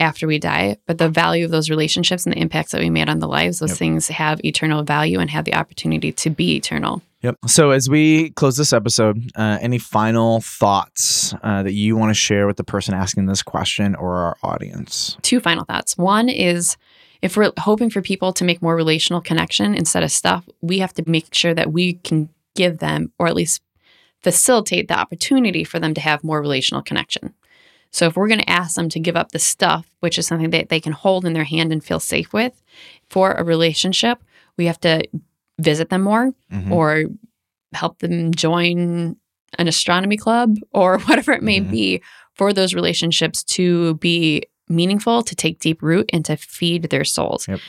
after 0.02 0.28
we 0.28 0.40
die. 0.40 0.78
But 0.88 0.98
the 0.98 1.10
value 1.10 1.46
of 1.46 1.52
those 1.52 1.70
relationships 1.70 2.26
and 2.26 2.34
the 2.34 2.40
impacts 2.40 2.72
that 2.72 2.82
we 2.82 2.90
made 2.90 3.08
on 3.08 3.20
the 3.20 3.28
lives, 3.28 3.60
those 3.60 3.70
Yep. 3.70 3.78
things 3.78 4.08
have 4.10 4.44
eternal 4.44 4.84
value 4.84 5.20
and 5.20 5.30
have 5.30 5.46
the 5.46 5.54
opportunity 5.54 6.12
to 6.12 6.30
be 6.30 6.56
eternal. 6.56 7.02
Yep. 7.22 7.38
So 7.48 7.70
as 7.70 7.88
we 7.88 8.32
close 8.32 8.58
this 8.58 8.74
episode, 8.74 9.32
uh, 9.36 9.60
any 9.62 9.78
final 9.78 10.42
thoughts 10.42 11.36
uh, 11.44 11.62
that 11.64 11.74
you 11.74 11.96
want 11.96 12.10
to 12.10 12.16
share 12.16 12.48
with 12.48 12.58
the 12.58 12.64
person 12.64 12.96
asking 12.96 13.28
this 13.28 13.44
question 13.44 13.94
or 13.96 14.16
our 14.16 14.38
audience? 14.42 15.18
Two 15.22 15.40
final 15.40 15.64
thoughts. 15.64 15.96
One 15.98 16.30
is 16.30 16.78
if 17.22 17.38
we're 17.38 17.52
hoping 17.60 17.92
for 17.92 18.02
people 18.02 18.34
to 18.34 18.44
make 18.44 18.62
more 18.64 18.76
relational 18.76 19.22
connection 19.22 19.76
instead 19.76 20.02
of 20.02 20.12
stuff, 20.12 20.50
we 20.62 20.80
have 20.80 20.94
to 20.96 21.04
make 21.06 21.34
sure 21.36 21.54
that 21.54 21.72
we 21.72 21.94
can 21.94 22.30
give 22.56 22.80
them, 22.80 23.12
or 23.20 23.28
at 23.28 23.36
least 23.36 23.62
facilitate 24.24 24.88
the 24.88 24.98
opportunity 24.98 25.64
for 25.64 25.80
them 25.80 25.94
to 25.94 26.02
have 26.02 26.24
more 26.24 26.42
relational 26.42 26.82
connection. 26.82 27.34
So 27.92 28.08
if 28.08 28.16
we're 28.16 28.28
going 28.28 28.40
to 28.40 28.50
ask 28.50 28.76
them 28.76 28.90
to 28.90 29.00
give 29.00 29.16
up 29.16 29.32
the 29.32 29.40
stuff, 29.40 29.86
which 30.00 30.18
is 30.18 30.26
something 30.28 30.50
that 30.52 30.70
they 30.70 30.80
can 30.80 30.94
hold 30.94 31.26
in 31.26 31.34
their 31.34 31.44
hand 31.44 31.72
and 31.74 31.84
feel 31.84 32.00
safe 32.00 32.32
with 32.34 32.62
for 33.10 33.34
a 33.34 33.44
relationship, 33.44 34.24
we 34.58 34.66
have 34.66 34.80
to 34.82 35.04
visit 35.60 35.90
them 35.90 36.02
more 36.02 36.32
Mhm. 36.52 36.72
or 36.72 37.04
help 37.74 38.00
them 38.00 38.34
join 38.34 39.16
an 39.60 39.68
astronomy 39.68 40.18
club 40.18 40.56
or 40.72 41.00
whatever 41.08 41.34
it 41.34 41.44
may 41.44 41.60
Mhm. 41.60 41.72
be 41.72 42.02
for 42.34 42.54
those 42.54 42.74
relationships 42.74 43.44
to 43.44 43.96
be 43.96 44.44
meaningful, 44.70 45.22
to 45.24 45.36
take 45.36 45.60
deep 45.60 45.82
root, 45.82 46.10
and 46.14 46.24
to 46.26 46.38
feed 46.38 46.84
their 46.84 47.04
souls. 47.04 47.48
Yep. 47.48 47.60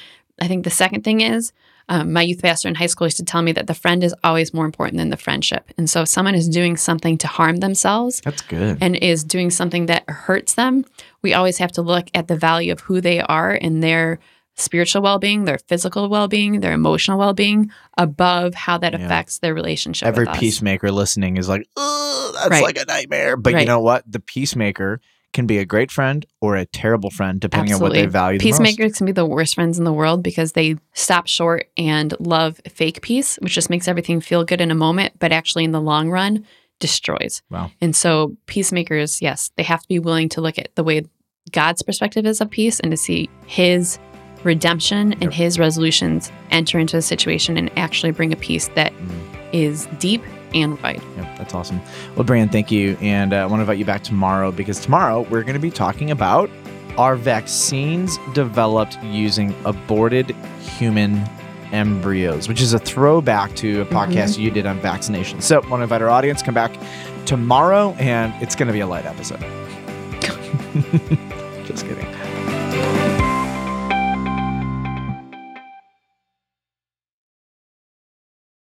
I 0.41 0.47
think 0.49 0.63
the 0.65 0.71
second 0.71 1.03
thing 1.03 1.21
is 1.21 1.53
um, 1.89 2.13
my 2.13 2.23
youth 2.23 2.41
pastor 2.43 2.69
in 2.69 2.75
high 2.75 2.87
school 2.87 3.07
used 3.07 3.17
to 3.19 3.25
tell 3.25 3.43
me 3.43 3.53
that 3.53 3.67
the 3.67 3.75
friend 3.75 4.03
is 4.05 4.15
always 4.25 4.55
more 4.55 4.65
important 4.65 4.99
than 4.99 5.11
the 5.11 5.17
friendship. 5.17 5.71
And 5.77 5.89
so 5.91 6.03
if 6.03 6.09
someone 6.09 6.35
is 6.35 6.49
doing 6.49 6.77
something 6.77 7.19
to 7.19 7.27
harm 7.27 7.57
themselves, 7.59 8.21
That's 8.25 8.43
good. 8.43 8.79
and 8.81 8.97
is 8.97 9.25
doing 9.25 9.51
something 9.51 9.87
that 9.87 10.09
hurts 10.09 10.55
them, 10.55 10.85
we 11.23 11.35
always 11.35 11.59
have 11.59 11.73
to 11.73 11.83
look 11.83 12.09
at 12.15 12.29
the 12.29 12.37
value 12.37 12.73
of 12.73 12.81
who 12.81 13.01
they 13.01 13.21
are 13.21 13.53
and 13.61 13.83
their 13.83 14.19
spiritual 14.55 15.01
well 15.03 15.19
being, 15.19 15.45
their 15.45 15.59
physical 15.59 16.09
well 16.09 16.29
being, 16.29 16.61
their 16.61 16.73
emotional 16.75 17.19
well 17.19 17.33
being 17.33 17.71
above 17.97 18.55
how 18.55 18.77
that 18.79 18.93
Yeah. 18.93 19.05
affects 19.05 19.39
their 19.39 19.55
relationship. 19.55 20.07
Every 20.07 20.25
with 20.25 20.35
us. 20.35 20.39
peacemaker 20.39 20.93
listening 20.93 21.37
is 21.39 21.49
like, 21.49 21.67
"Ugh, 21.77 22.35
that's 22.35 22.51
Right. 22.51 22.63
like 22.63 22.79
a 22.79 22.85
nightmare. 22.87 23.37
But 23.37 23.59
you 23.59 23.65
know 23.67 23.81
what? 23.81 24.05
The 24.11 24.21
peacemaker 24.21 25.01
can 25.33 25.47
be 25.47 25.59
a 25.59 25.65
great 25.65 25.91
friend 25.91 26.27
or 26.41 26.57
a 26.57 26.67
terrible 26.67 27.11
friend, 27.11 27.41
depending 27.41 27.75
on 27.75 27.81
what 27.81 27.93
they 27.93 28.07
value 28.07 28.39
the 28.39 28.45
most. 28.51 28.59
Peacemakers 28.61 28.97
can 28.99 29.07
be 29.07 29.13
the 29.13 29.27
worst 29.27 29.55
friends 29.55 29.79
in 29.79 29.85
the 29.85 29.93
world 29.93 30.23
because 30.23 30.53
they 30.53 30.77
stop 30.93 31.27
short 31.27 31.69
and 31.77 32.15
love 32.21 32.61
fake 32.69 33.01
peace, 33.03 33.37
which 33.41 33.55
just 33.55 33.71
makes 33.71 33.89
everything 33.89 34.21
feel 34.21 34.45
good 34.45 34.61
in 34.61 34.71
a 34.71 34.75
moment, 34.75 35.19
but 35.19 35.33
actually 35.33 35.65
in 35.65 35.73
the 35.73 35.81
long 35.81 36.11
run 36.11 36.45
destroys. 36.81 37.43
Wow. 37.51 37.71
And 37.81 37.95
so 37.97 38.37
peacemakers, 38.47 39.23
yes, 39.23 39.51
they 39.57 39.63
have 39.63 39.81
to 39.83 39.89
be 39.89 39.99
willing 39.99 40.29
to 40.31 40.41
look 40.41 40.59
at 40.59 40.75
the 40.75 40.85
way 40.85 41.05
God's 41.51 41.83
perspective 41.83 42.27
is 42.27 42.41
of 42.41 42.51
peace 42.51 42.81
and 42.81 42.91
to 42.91 42.97
see 42.97 43.31
his 43.47 43.99
redemption 44.45 45.13
and 45.15 45.23
Yep. 45.25 45.33
his 45.33 45.59
resolutions 45.59 46.33
enter 46.51 46.79
into 46.79 46.97
a 46.97 47.03
situation 47.03 47.57
and 47.57 47.71
actually 47.79 48.11
bring 48.13 48.33
a 48.33 48.37
peace 48.37 48.69
that 48.75 48.93
is 49.53 49.87
Mm. 49.87 49.99
deep 50.01 50.23
and 50.55 50.81
wide. 50.83 51.03
Yep, 51.17 51.39
that's 51.39 51.55
awesome. 51.55 51.81
Well, 52.15 52.25
Brian, 52.25 52.49
thank 52.49 52.71
you. 52.71 52.97
And 53.01 53.33
uh, 53.33 53.37
I 53.37 53.47
want 53.47 53.59
to 53.59 53.63
invite 53.63 53.79
you 53.79 53.85
back 53.85 54.03
tomorrow 54.03 54.53
because 54.53 54.81
tomorrow 54.81 55.23
we're 55.23 55.43
going 55.43 55.55
to 55.55 55.61
be 55.61 55.71
talking 55.71 56.11
about 56.11 56.51
are 56.99 57.17
vaccines 57.17 58.19
developed 58.35 59.03
using 59.03 59.55
aborted 59.65 60.37
human 60.61 61.25
embryos, 61.73 62.49
which 62.49 62.61
is 62.61 62.75
a 62.75 62.79
throwback 62.79 63.55
to 63.57 63.81
a 63.81 63.87
podcast 63.87 64.39
you 64.39 64.51
did 64.51 64.67
on 64.67 64.79
vaccination. 64.81 65.41
So, 65.41 65.57
I 65.57 65.69
want 65.69 65.81
to 65.81 65.85
invite 65.85 66.03
our 66.03 66.11
audience 66.11 66.43
come 66.43 66.55
back 66.55 66.77
tomorrow, 67.25 67.95
and 67.99 68.35
it's 68.43 68.55
going 68.55 68.67
to 68.67 68.75
be 68.75 68.81
a 68.81 68.87
light 68.87 69.07
episode. 69.07 69.41
Just 71.67 71.87
kidding. 71.87 72.07